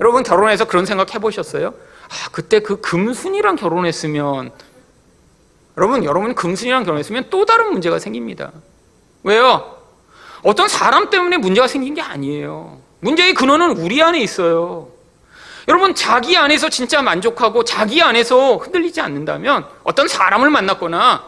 여러분 0.00 0.22
결혼해서 0.22 0.66
그런 0.66 0.86
생각 0.86 1.14
해보셨어요? 1.14 1.68
아, 1.68 2.28
그때 2.32 2.60
그 2.60 2.80
금순이랑 2.80 3.56
결혼했으면 3.56 4.50
여러분, 5.80 6.04
여러분 6.04 6.34
금순이랑 6.34 6.84
결혼했으면 6.84 7.28
또 7.30 7.46
다른 7.46 7.72
문제가 7.72 7.98
생깁니다. 7.98 8.52
왜요? 9.22 9.78
어떤 10.42 10.68
사람 10.68 11.08
때문에 11.08 11.38
문제가 11.38 11.66
생긴 11.68 11.94
게 11.94 12.02
아니에요. 12.02 12.78
문제의 13.00 13.32
근원은 13.32 13.78
우리 13.78 14.02
안에 14.02 14.20
있어요. 14.20 14.88
여러분, 15.68 15.94
자기 15.94 16.36
안에서 16.36 16.68
진짜 16.68 17.00
만족하고 17.00 17.64
자기 17.64 18.02
안에서 18.02 18.56
흔들리지 18.56 19.00
않는다면 19.00 19.66
어떤 19.82 20.06
사람을 20.06 20.50
만났거나 20.50 21.24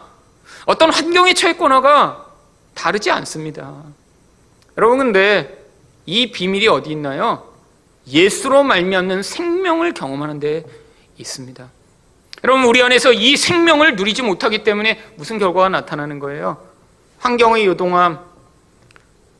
어떤 0.65 0.91
환경에 0.91 1.33
처했거나가 1.33 2.27
다르지 2.75 3.09
않습니다. 3.09 3.73
여러분, 4.77 4.99
근데 4.99 5.65
이 6.05 6.31
비밀이 6.31 6.67
어디 6.67 6.91
있나요? 6.91 7.51
예수로 8.05 8.61
말미암는 8.61 9.23
생명을 9.23 9.95
경험하는 9.95 10.39
데 10.39 10.63
있습니다. 11.17 11.69
여러분 12.43 12.65
우리 12.65 12.81
안에서 12.81 13.13
이 13.13 13.37
생명을 13.37 13.95
누리지 13.95 14.21
못하기 14.21 14.63
때문에 14.63 15.01
무슨 15.15 15.39
결과가 15.39 15.69
나타나는 15.69 16.19
거예요? 16.19 16.61
환경의 17.19 17.65
요동함, 17.65 18.19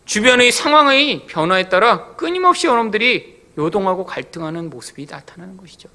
주변의 0.05 0.51
상황의 0.53 1.27
변화에 1.27 1.67
따라 1.67 2.15
끊임없이 2.15 2.67
여러분들이 2.67 3.41
요동하고 3.57 4.05
갈등하는 4.05 4.69
모습이 4.69 5.05
나타나는 5.09 5.57
것이죠. 5.57 5.89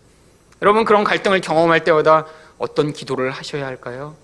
여러분 0.60 0.84
그런 0.84 1.02
갈등을 1.02 1.40
경험할 1.40 1.84
때마다 1.84 2.26
어떤 2.58 2.92
기도를 2.92 3.30
하셔야 3.30 3.66
할까요? 3.66 4.14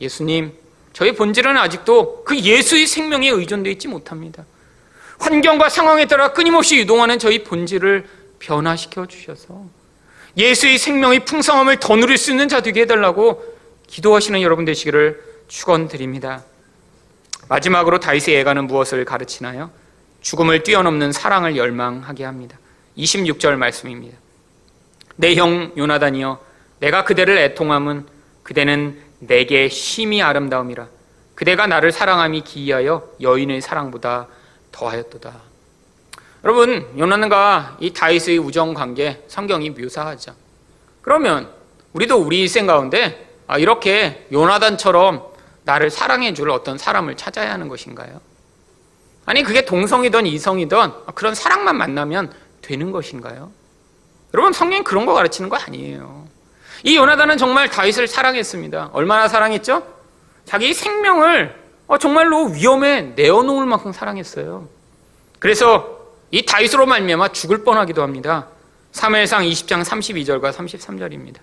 예수님, 0.00 0.52
저희 0.92 1.12
본질은 1.14 1.56
아직도 1.56 2.24
그 2.24 2.36
예수의 2.38 2.86
생명에 2.86 3.28
의존되어 3.28 3.70
있지 3.72 3.86
못합니다. 3.86 4.44
환경과 5.18 5.68
상황에 5.68 6.06
따라 6.06 6.32
끊임없이 6.32 6.76
유동하는 6.78 7.18
저희 7.18 7.44
본질을 7.44 8.08
변화시켜 8.38 9.06
주셔서 9.06 9.64
예수의 10.36 10.78
생명의 10.78 11.24
풍성함을 11.24 11.78
더 11.80 11.96
누릴 11.96 12.18
수 12.18 12.30
있는 12.30 12.48
자 12.48 12.60
되게 12.60 12.82
해달라고 12.82 13.42
기도하시는 13.86 14.42
여러분 14.42 14.64
되시기를 14.64 15.22
축원드립니다. 15.48 16.44
마지막으로 17.48 18.00
다윗의 18.00 18.36
애가는 18.40 18.66
무엇을 18.66 19.04
가르치나요? 19.04 19.70
죽음을 20.20 20.62
뛰어넘는 20.62 21.12
사랑을 21.12 21.56
열망하게 21.56 22.24
합니다. 22.24 22.58
26절 22.98 23.56
말씀입니다. 23.56 24.18
내 25.16 25.34
형 25.34 25.72
요나단이여 25.76 26.44
내가 26.80 27.04
그대를 27.04 27.38
애통함은 27.38 28.06
그대는 28.42 29.00
내게 29.20 29.68
심히 29.68 30.20
아름다움이라 30.20 30.88
그대가 31.34 31.66
나를 31.66 31.92
사랑함이 31.92 32.42
기이하여 32.42 33.08
여인의 33.22 33.60
사랑보다 33.62 34.28
더하였도다. 34.72 35.45
여러분, 36.46 36.88
요나단과 36.96 37.78
이 37.80 37.92
다윗의 37.92 38.38
우정 38.38 38.72
관계 38.72 39.20
성경이 39.26 39.70
묘사하죠. 39.70 40.32
그러면 41.02 41.50
우리도 41.92 42.18
우리 42.18 42.40
일생 42.40 42.68
가운데 42.68 43.34
아, 43.48 43.58
이렇게 43.58 44.28
요나단처럼 44.30 45.24
나를 45.64 45.90
사랑해 45.90 46.34
줄 46.34 46.50
어떤 46.50 46.78
사람을 46.78 47.16
찾아야 47.16 47.50
하는 47.52 47.66
것인가요? 47.66 48.20
아니, 49.24 49.42
그게 49.42 49.64
동성이든 49.64 50.24
이성이든 50.26 50.92
그런 51.16 51.34
사랑만 51.34 51.76
만나면 51.78 52.32
되는 52.62 52.92
것인가요? 52.92 53.50
여러분, 54.32 54.52
성경이 54.52 54.84
그런 54.84 55.04
거 55.04 55.14
가르치는 55.14 55.48
거 55.48 55.56
아니에요. 55.56 56.28
이 56.84 56.96
요나단은 56.96 57.38
정말 57.38 57.70
다윗을 57.70 58.06
사랑했습니다. 58.06 58.90
얼마나 58.92 59.26
사랑했죠? 59.26 59.84
자기 60.44 60.72
생명을 60.74 61.60
어, 61.88 61.98
정말로 61.98 62.44
위험에 62.44 63.14
내어놓을 63.16 63.66
만큼 63.66 63.90
사랑했어요. 63.90 64.68
그래서 65.40 65.95
이 66.30 66.44
다윗으로 66.44 66.86
말미암아 66.86 67.28
죽을 67.28 67.62
뻔하기도 67.64 68.02
합니다. 68.02 68.48
3회상 68.92 69.48
20장 69.50 69.84
32절과 69.84 70.52
33절입니다. 70.52 71.36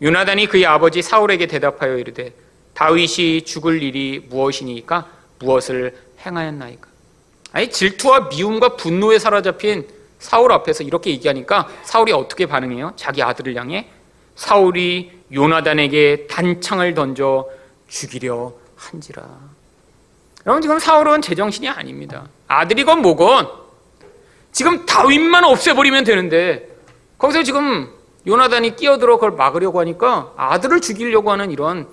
유나단이 0.00 0.46
그의 0.46 0.66
아버지 0.66 1.02
사울에게 1.02 1.46
대답하여 1.46 1.98
이르되 1.98 2.32
다윗이 2.74 3.42
죽을 3.42 3.82
일이 3.82 4.24
무엇이니까 4.28 5.06
무엇을 5.40 5.96
행하였나이까. 6.24 6.88
아니 7.52 7.70
질투와 7.70 8.28
미움과 8.28 8.76
분노에 8.76 9.18
사로잡힌 9.18 9.86
사울 10.18 10.52
앞에서 10.52 10.82
이렇게 10.82 11.10
얘기하니까 11.10 11.68
사울이 11.84 12.12
어떻게 12.12 12.46
반응해요? 12.46 12.92
자기 12.96 13.22
아들을 13.22 13.54
향해 13.56 13.88
사울이 14.34 15.12
요나단에게 15.32 16.26
단창을 16.28 16.94
던져 16.94 17.48
죽이려 17.88 18.52
한지라. 18.76 19.26
여러분 20.46 20.62
지금 20.62 20.78
사울은 20.78 21.22
제정신이 21.22 21.68
아닙니다. 21.68 22.28
아들이건 22.46 23.02
뭐건 23.02 23.67
지금 24.58 24.84
다윗만 24.86 25.44
없애버리면 25.44 26.02
되는데 26.02 26.68
거기서 27.16 27.44
지금 27.44 27.88
요나단이 28.26 28.74
끼어들어 28.74 29.14
그걸 29.14 29.30
막으려고 29.30 29.78
하니까 29.78 30.32
아들을 30.36 30.80
죽이려고 30.80 31.30
하는 31.30 31.52
이런 31.52 31.86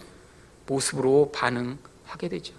모습으로 0.66 1.32
반응하게 1.32 2.28
되죠. 2.28 2.56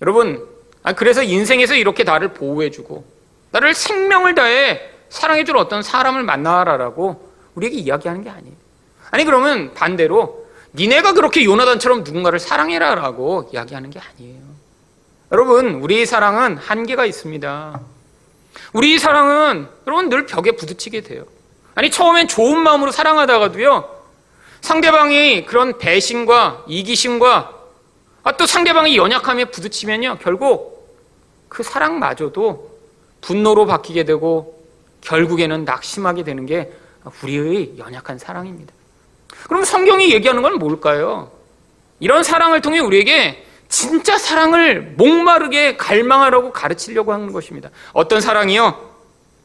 여러분, 0.00 0.42
아, 0.82 0.94
그래서 0.94 1.22
인생에서 1.22 1.74
이렇게 1.74 2.02
나를 2.02 2.32
보호해주고 2.32 3.04
나를 3.50 3.74
생명을 3.74 4.34
다해 4.34 4.80
사랑해줄 5.10 5.58
어떤 5.58 5.82
사람을 5.82 6.22
만나라라고 6.22 7.30
우리에게 7.56 7.76
이야기하는 7.76 8.24
게 8.24 8.30
아니에요. 8.30 8.56
아니 9.10 9.26
그러면 9.26 9.74
반대로 9.74 10.46
니네가 10.72 11.12
그렇게 11.12 11.44
요나단처럼 11.44 12.04
누군가를 12.04 12.38
사랑해라라고 12.38 13.50
이야기하는 13.52 13.90
게 13.90 14.00
아니에요. 14.00 14.40
여러분, 15.30 15.74
우리의 15.74 16.06
사랑은 16.06 16.56
한계가 16.56 17.04
있습니다. 17.04 17.95
우리 18.72 18.98
사랑은 18.98 19.68
여러분 19.86 20.08
늘 20.08 20.26
벽에 20.26 20.52
부딪히게 20.52 21.02
돼요. 21.02 21.24
아니 21.74 21.90
처음엔 21.90 22.28
좋은 22.28 22.58
마음으로 22.58 22.90
사랑하다가도요. 22.90 23.96
상대방이 24.60 25.46
그런 25.46 25.78
배신과 25.78 26.64
이기심과 26.66 27.52
아, 28.24 28.32
또 28.32 28.46
상대방이 28.46 28.96
연약함에 28.96 29.46
부딪히면요. 29.46 30.18
결국 30.20 30.98
그 31.48 31.62
사랑마저도 31.62 32.76
분노로 33.20 33.66
바뀌게 33.66 34.04
되고 34.04 34.60
결국에는 35.00 35.64
낙심하게 35.64 36.24
되는 36.24 36.44
게 36.46 36.72
우리의 37.22 37.78
연약한 37.78 38.18
사랑입니다. 38.18 38.72
그럼 39.48 39.62
성경이 39.62 40.12
얘기하는 40.12 40.42
건 40.42 40.58
뭘까요? 40.58 41.30
이런 42.00 42.24
사랑을 42.24 42.60
통해 42.60 42.80
우리에게 42.80 43.45
진짜 43.76 44.16
사랑을 44.16 44.94
목마르게 44.96 45.76
갈망하라고 45.76 46.50
가르치려고 46.50 47.12
하는 47.12 47.30
것입니다. 47.30 47.68
어떤 47.92 48.22
사랑이요? 48.22 48.94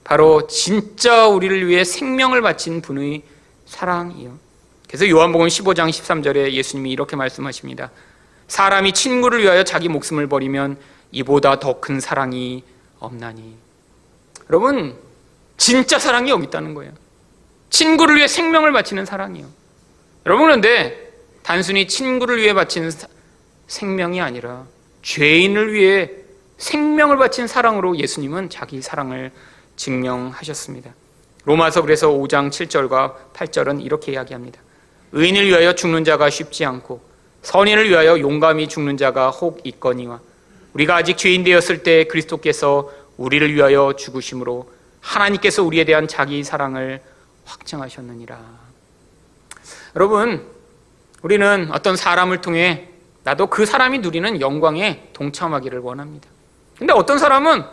바로 0.05 0.47
진짜 0.47 1.27
우리를 1.27 1.67
위해 1.67 1.84
생명을 1.84 2.41
바친 2.41 2.82
분의 2.82 3.23
사랑이요. 3.65 4.39
그래서 4.88 5.09
요한복음 5.09 5.47
15장 5.47 5.89
13절에 5.89 6.53
예수님이 6.53 6.91
이렇게 6.91 7.17
말씀하십니다. 7.17 7.91
사람이 8.47 8.93
친구를 8.93 9.41
위하여 9.41 9.65
자기 9.65 9.89
목숨을 9.89 10.27
버리면 10.27 10.77
이보다 11.11 11.59
더 11.59 11.82
큰 11.82 11.99
사랑이 11.99 12.63
없나니. 12.99 13.57
여러분, 14.49 14.95
진짜 15.57 15.99
사랑이 15.99 16.29
여기 16.29 16.45
있다는 16.45 16.73
거예요. 16.73 16.93
친구를 17.69 18.15
위해 18.15 18.29
생명을 18.29 18.71
바치는 18.71 19.05
사랑이요. 19.05 19.45
여러분, 20.25 20.45
그런데 20.45 21.11
단순히 21.43 21.86
친구를 21.86 22.38
위해 22.38 22.53
바치는 22.53 22.91
사, 22.91 23.07
생명이 23.72 24.19
아니라 24.19 24.65
죄인을 25.01 25.74
위해 25.74 26.11
생명을 26.57 27.17
바친 27.17 27.47
사랑으로 27.47 27.97
예수님은 27.97 28.49
자기 28.49 28.82
사랑을 28.82 29.32
증명하셨습니다. 29.78 30.93
로마서 31.45 31.82
그래서 31.82 32.09
5장 32.09 32.49
7절과 32.49 33.34
8절은 33.34 33.84
이렇게 33.84 34.11
이야기합니다. 34.11 34.59
의인을 35.13 35.47
위하여 35.47 35.74
죽는 35.74 36.03
자가 36.03 36.30
쉽지 36.30 36.65
않고 36.65 37.01
선인을 37.43 37.89
위하여 37.89 38.19
용감히 38.19 38.67
죽는 38.67 38.97
자가 38.97 39.30
혹 39.30 39.61
있거니와 39.63 40.19
우리가 40.74 40.97
아직 40.97 41.17
죄인 41.17 41.45
되었을 41.45 41.82
때 41.82 42.03
그리스도께서 42.03 42.91
우리를 43.15 43.55
위하여 43.55 43.93
죽으심으로 43.97 44.69
하나님께서 44.99 45.63
우리에 45.63 45.86
대한 45.86 46.09
자기 46.09 46.43
사랑을 46.43 47.01
확증하셨느니라. 47.45 48.38
여러분, 49.95 50.45
우리는 51.22 51.69
어떤 51.72 51.95
사람을 51.95 52.41
통해 52.41 52.90
나도 53.24 53.47
그 53.47 53.65
사람이 53.65 53.99
누리는 53.99 54.41
영광에 54.41 55.09
동참하기를 55.13 55.80
원합니다. 55.80 56.28
근데 56.78 56.93
어떤 56.93 57.19
사람은 57.19 57.63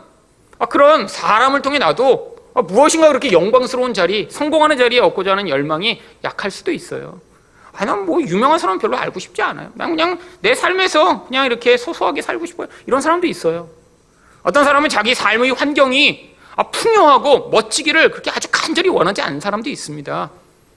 아, 0.58 0.66
그런 0.66 1.08
사람을 1.08 1.62
통해 1.62 1.78
나도 1.78 2.36
아, 2.54 2.62
무엇인가 2.62 3.08
그렇게 3.08 3.32
영광스러운 3.32 3.94
자리, 3.94 4.28
성공하는 4.30 4.76
자리에 4.76 5.00
얻고자 5.00 5.32
하는 5.32 5.48
열망이 5.48 6.02
약할 6.24 6.50
수도 6.50 6.72
있어요. 6.72 7.20
아, 7.72 7.84
난 7.84 8.04
뭐 8.04 8.20
유명한 8.20 8.58
사람 8.58 8.78
별로 8.78 8.96
알고 8.96 9.20
싶지 9.20 9.40
않아요. 9.42 9.70
난 9.74 9.90
그냥 9.90 10.18
내 10.40 10.54
삶에서 10.54 11.26
그냥 11.26 11.46
이렇게 11.46 11.76
소소하게 11.76 12.22
살고 12.22 12.44
싶어요. 12.46 12.68
이런 12.86 13.00
사람도 13.00 13.26
있어요. 13.26 13.68
어떤 14.42 14.64
사람은 14.64 14.88
자기 14.88 15.14
삶의 15.14 15.52
환경이 15.52 16.34
아, 16.56 16.64
풍요하고 16.64 17.50
멋지기를 17.50 18.10
그렇게 18.10 18.30
아주 18.30 18.48
간절히 18.50 18.88
원하지 18.88 19.22
않는 19.22 19.40
사람도 19.40 19.70
있습니다. 19.70 20.30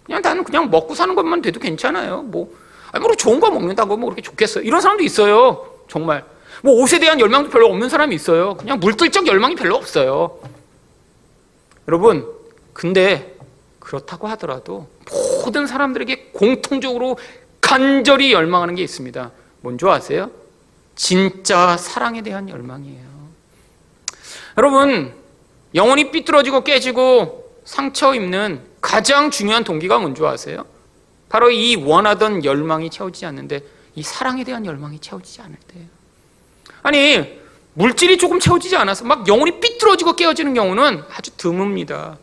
그냥 0.05 0.21
나는 0.21 0.43
그냥 0.43 0.69
먹고 0.69 0.93
사는 0.93 1.15
것만 1.15 1.41
돼도 1.41 1.59
괜찮아요. 1.59 2.21
뭐, 2.21 2.53
아니, 2.91 3.03
뭐 3.03 3.15
좋은 3.15 3.39
거 3.39 3.49
먹는다고 3.49 3.97
뭐 3.97 4.09
그렇게 4.09 4.21
좋겠어요. 4.21 4.63
이런 4.63 4.81
사람도 4.81 5.03
있어요. 5.03 5.65
정말. 5.87 6.25
뭐 6.63 6.81
옷에 6.81 6.99
대한 6.99 7.19
열망도 7.19 7.49
별로 7.49 7.67
없는 7.67 7.89
사람이 7.89 8.13
있어요. 8.15 8.55
그냥 8.55 8.79
물질적 8.79 9.27
열망이 9.27 9.55
별로 9.55 9.75
없어요. 9.75 10.39
여러분, 11.87 12.27
근데 12.73 13.35
그렇다고 13.79 14.27
하더라도 14.29 14.87
모든 15.43 15.67
사람들에게 15.67 16.29
공통적으로 16.33 17.17
간절히 17.59 18.31
열망하는 18.31 18.75
게 18.75 18.83
있습니다. 18.83 19.31
뭔지 19.61 19.85
아세요? 19.87 20.29
진짜 20.95 21.77
사랑에 21.77 22.21
대한 22.21 22.49
열망이에요. 22.49 23.11
여러분, 24.57 25.13
영혼이 25.73 26.11
삐뚤어지고 26.11 26.63
깨지고 26.63 27.59
상처 27.63 28.13
입는 28.13 28.61
가장 28.81 29.31
중요한 29.31 29.63
동기가 29.63 29.99
뭔지 29.99 30.23
아세요? 30.25 30.65
바로 31.31 31.49
이 31.49 31.77
원하던 31.77 32.43
열망이 32.43 32.89
채워지지 32.89 33.25
않는데 33.25 33.61
이 33.95 34.03
사랑에 34.03 34.43
대한 34.43 34.65
열망이 34.65 34.99
채워지지 34.99 35.41
않을 35.41 35.55
때예요. 35.73 35.87
아니, 36.83 37.39
물질이 37.73 38.17
조금 38.17 38.37
채워지지 38.37 38.75
않아서 38.75 39.05
막 39.05 39.25
영혼이 39.29 39.61
삐뚤어지고 39.61 40.17
깨어지는 40.17 40.53
경우는 40.53 41.03
아주 41.09 41.31
드뭅니다. 41.37 42.17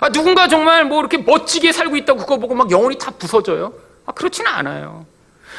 아, 0.00 0.08
누군가 0.10 0.46
정말 0.46 0.84
뭐 0.84 1.00
이렇게 1.00 1.16
멋지게 1.16 1.72
살고 1.72 1.96
있다고 1.96 2.18
그거 2.18 2.36
보고 2.36 2.54
막 2.54 2.70
영혼이 2.70 2.98
다 2.98 3.12
부서져요? 3.12 3.72
아, 4.04 4.12
그렇지는 4.12 4.50
않아요. 4.50 5.06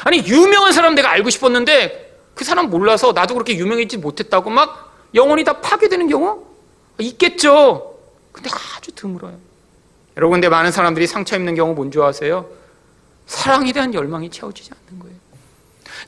아니, 0.03 0.19
유명한 0.19 0.71
사람 0.71 0.93
내가 0.93 1.09
알고 1.09 1.31
싶었는데 1.31 2.19
그 2.35 2.45
사람 2.45 2.69
몰라서 2.69 3.13
나도 3.13 3.33
그렇게 3.33 3.57
유명해지지 3.57 3.97
못했다고 3.97 4.51
막 4.51 4.93
영혼이 5.15 5.43
다 5.43 5.59
파괴되는 5.59 6.07
경우? 6.07 6.45
있겠죠. 6.99 7.95
근데 8.31 8.51
아주 8.77 8.91
드물어요. 8.91 9.39
여러분, 10.17 10.35
근데 10.35 10.49
많은 10.49 10.71
사람들이 10.71 11.07
상처 11.07 11.35
입는 11.35 11.55
경우 11.55 11.73
뭔지 11.73 11.99
아세요? 11.99 12.47
사랑에 13.25 13.71
대한 13.71 13.93
열망이 13.93 14.29
채워지지 14.29 14.71
않는 14.89 15.01
거예요. 15.01 15.15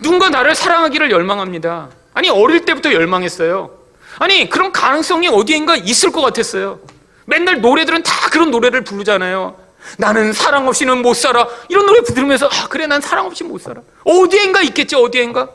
누군가 0.01 0.29
나를 0.29 0.55
사랑하기를 0.55 1.11
열망합니다. 1.11 1.89
아니, 2.13 2.29
어릴 2.29 2.65
때부터 2.65 2.93
열망했어요. 2.93 3.71
아니, 4.19 4.49
그런 4.49 4.71
가능성이 4.71 5.27
어디엔가 5.27 5.77
있을 5.77 6.11
것 6.11 6.21
같았어요. 6.21 6.79
맨날 7.25 7.61
노래들은 7.61 8.03
다 8.03 8.29
그런 8.29 8.51
노래를 8.51 8.83
부르잖아요. 8.83 9.57
나는 9.97 10.33
사랑 10.33 10.67
없이는 10.67 11.01
못 11.01 11.13
살아. 11.13 11.47
이런 11.69 11.85
노래 11.85 12.01
부르면서, 12.01 12.47
아, 12.47 12.67
그래, 12.67 12.87
난 12.87 13.01
사랑 13.01 13.25
없이 13.25 13.43
못 13.43 13.61
살아. 13.61 13.81
어디엔가 14.03 14.61
있겠죠, 14.63 15.01
어디엔가? 15.03 15.49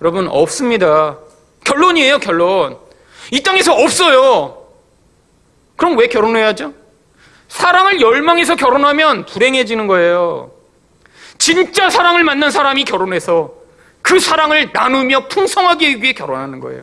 여러분, 0.00 0.28
없습니다. 0.28 1.18
결론이에요, 1.64 2.18
결론. 2.18 2.78
이 3.30 3.42
땅에서 3.42 3.74
없어요. 3.74 4.66
그럼 5.76 5.96
왜 5.98 6.08
결혼해야죠? 6.08 6.72
사랑을 7.48 8.00
열망해서 8.00 8.56
결혼하면 8.56 9.26
불행해지는 9.26 9.86
거예요. 9.86 10.52
진짜 11.38 11.88
사랑을 11.88 12.24
만난 12.24 12.50
사람이 12.50 12.84
결혼해서 12.84 13.52
그 14.02 14.18
사랑을 14.20 14.70
나누며 14.72 15.28
풍성하게 15.28 15.96
위해 15.96 16.12
결혼하는 16.12 16.60
거예요. 16.60 16.82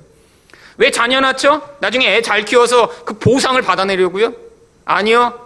왜 0.77 0.91
자녀 0.91 1.19
낳죠? 1.21 1.61
나중에 1.79 2.15
애 2.15 2.21
잘 2.21 2.43
키워서 2.45 2.87
그 3.05 3.17
보상을 3.17 3.59
받아내려고요? 3.61 4.33
아니요. 4.85 5.39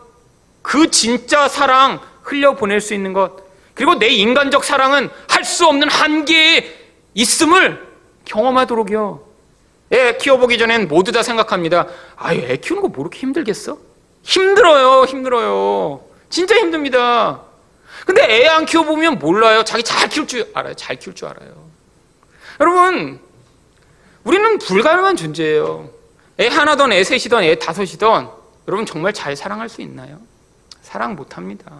그 0.61 0.89
진짜 0.89 1.47
사랑 1.47 1.99
흘려보낼 2.23 2.81
수 2.81 2.93
있는 2.93 3.13
것. 3.13 3.33
그리고 3.75 3.95
내 3.95 4.07
인간적 4.07 4.63
사랑은 4.63 5.09
할 5.27 5.43
수 5.43 5.65
없는 5.67 5.89
한계에 5.89 6.75
있음을 7.13 7.87
경험하도록요. 8.25 9.23
애 9.93 10.17
키워보기 10.17 10.57
전엔 10.57 10.87
모두 10.87 11.11
다 11.11 11.23
생각합니다. 11.23 11.87
아유, 12.17 12.41
애 12.41 12.57
키우는 12.57 12.81
거 12.83 12.87
뭐 12.89 13.03
이렇게 13.03 13.19
힘들겠어? 13.19 13.77
힘들어요, 14.33 15.05
힘들어요. 15.05 16.01
진짜 16.29 16.55
힘듭니다. 16.55 17.41
근데 18.05 18.21
애 18.23 18.47
안 18.47 18.65
키워보면 18.65 19.17
몰라요. 19.17 19.63
자기 19.63 19.83
잘 19.83 20.07
키울 20.07 20.27
줄 20.27 20.49
알아요. 20.53 20.75
잘 20.75 20.97
키울 20.97 21.15
줄 21.15 21.27
알아요. 21.27 21.67
여러분, 22.59 23.19
우리는 24.23 24.57
불가능한 24.59 25.15
존재예요. 25.15 25.89
애 26.39 26.47
하나든 26.47 26.91
애 26.91 27.03
셋이든 27.03 27.43
애 27.43 27.55
다섯이든 27.57 28.27
여러분 28.67 28.85
정말 28.85 29.13
잘 29.13 29.35
사랑할 29.35 29.67
수 29.67 29.81
있나요? 29.81 30.19
사랑 30.83 31.15
못합니다. 31.15 31.71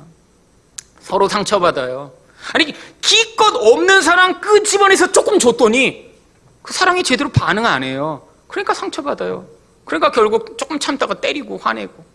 서로 1.02 1.28
상처받아요. 1.30 2.12
아니, 2.54 2.74
기껏 3.02 3.56
없는 3.56 4.02
사랑 4.02 4.42
끄집어내서 4.42 5.12
조금 5.12 5.38
줬더니 5.38 6.12
그 6.64 6.74
사랑이 6.74 7.04
제대로 7.04 7.30
반응 7.30 7.66
안 7.66 7.84
해요. 7.84 8.28
그러니까 8.48 8.74
상처받아요. 8.74 9.46
그러니까 9.86 10.12
결국 10.12 10.58
조금 10.58 10.80
참다가 10.80 11.14
때리고 11.16 11.58
화내고. 11.58 12.09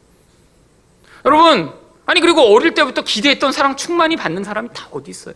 여러분, 1.25 1.73
아니 2.07 2.21
그리고 2.21 2.43
어릴 2.55 2.75
때부터 2.75 3.03
기대했던 3.03 3.53
사랑 3.53 3.77
충만히 3.77 4.17
받는 4.17 4.45
사람이 4.45 4.69
다 4.75 4.89
어디 4.91 5.11
있어요? 5.11 5.35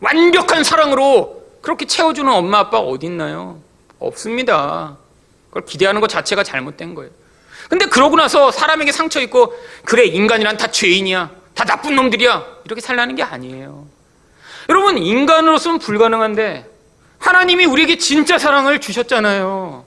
완벽한 0.00 0.64
사랑으로 0.64 1.42
그렇게 1.60 1.86
채워주는 1.86 2.32
엄마 2.32 2.60
아빠가 2.60 2.80
어디 2.80 3.06
있나요? 3.06 3.60
없습니다. 3.98 4.96
그걸 5.48 5.64
기대하는 5.64 6.00
것 6.00 6.08
자체가 6.08 6.44
잘못된 6.44 6.94
거예요. 6.94 7.10
근데 7.68 7.86
그러고 7.86 8.16
나서 8.16 8.50
사람에게 8.50 8.92
상처 8.92 9.20
있고 9.22 9.52
그래 9.84 10.04
인간이란 10.04 10.56
다 10.56 10.70
죄인이야. 10.70 11.30
다 11.54 11.64
나쁜 11.64 11.96
놈들이야. 11.96 12.46
이렇게 12.64 12.80
살라는 12.80 13.16
게 13.16 13.22
아니에요. 13.22 13.86
여러분 14.68 14.98
인간으로서는 14.98 15.78
불가능한데 15.78 16.70
하나님이 17.18 17.64
우리에게 17.66 17.98
진짜 17.98 18.38
사랑을 18.38 18.80
주셨잖아요. 18.80 19.84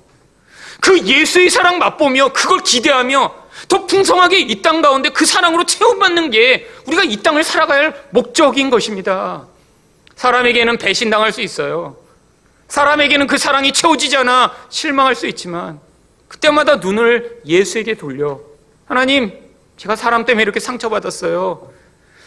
그 0.82 1.00
예수의 1.00 1.50
사랑 1.50 1.80
맛보며 1.80 2.34
그걸 2.34 2.60
기대하며 2.60 3.41
더 3.68 3.86
풍성하게 3.86 4.40
이 4.40 4.62
땅 4.62 4.82
가운데 4.82 5.10
그 5.10 5.26
사랑으로 5.26 5.66
채움받는 5.66 6.32
게 6.32 6.70
우리가 6.88 7.04
이 7.04 7.18
땅을 7.18 7.44
살아가야 7.44 7.80
할 7.80 8.04
목적인 8.12 8.70
것입니다. 8.70 9.48
사람에게는 10.16 10.78
배신당할 10.78 11.32
수 11.32 11.42
있어요. 11.42 11.98
사람에게는 12.68 13.28
그 13.28 13.38
사랑이 13.38 13.72
채워지지 13.74 14.18
않아 14.18 14.54
실망할 14.70 15.16
수 15.16 15.28
있지만 15.28 15.80
그때마다 16.28 16.78
눈을 16.78 17.42
예수에게 17.46 17.96
돌려 17.96 18.40
하나님 18.86 19.34
제가 19.78 19.96
사람 19.96 20.26
때문에 20.26 20.44
이렇게 20.44 20.60
상처받았어요. 20.60 21.72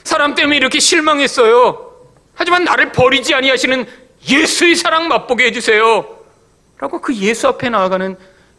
사람 0.02 0.34
때문에 0.34 0.56
이렇게 0.56 0.80
실망했어요. 0.80 1.92
하지만 2.34 2.64
나를 2.64 2.92
버리지 2.92 3.32
아니하시는 3.32 3.86
예수의 4.28 4.74
사랑 4.74 5.08
맛보게 5.08 5.46
해주세요. 5.46 6.18
라고 6.78 7.00
그 7.00 7.14
예수 7.14 7.46
앞에 7.48 7.70
나아가는 7.70 8.16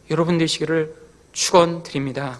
여러분 0.09 0.38
되시기를 0.38 0.95
축원드립니다. 1.34 2.39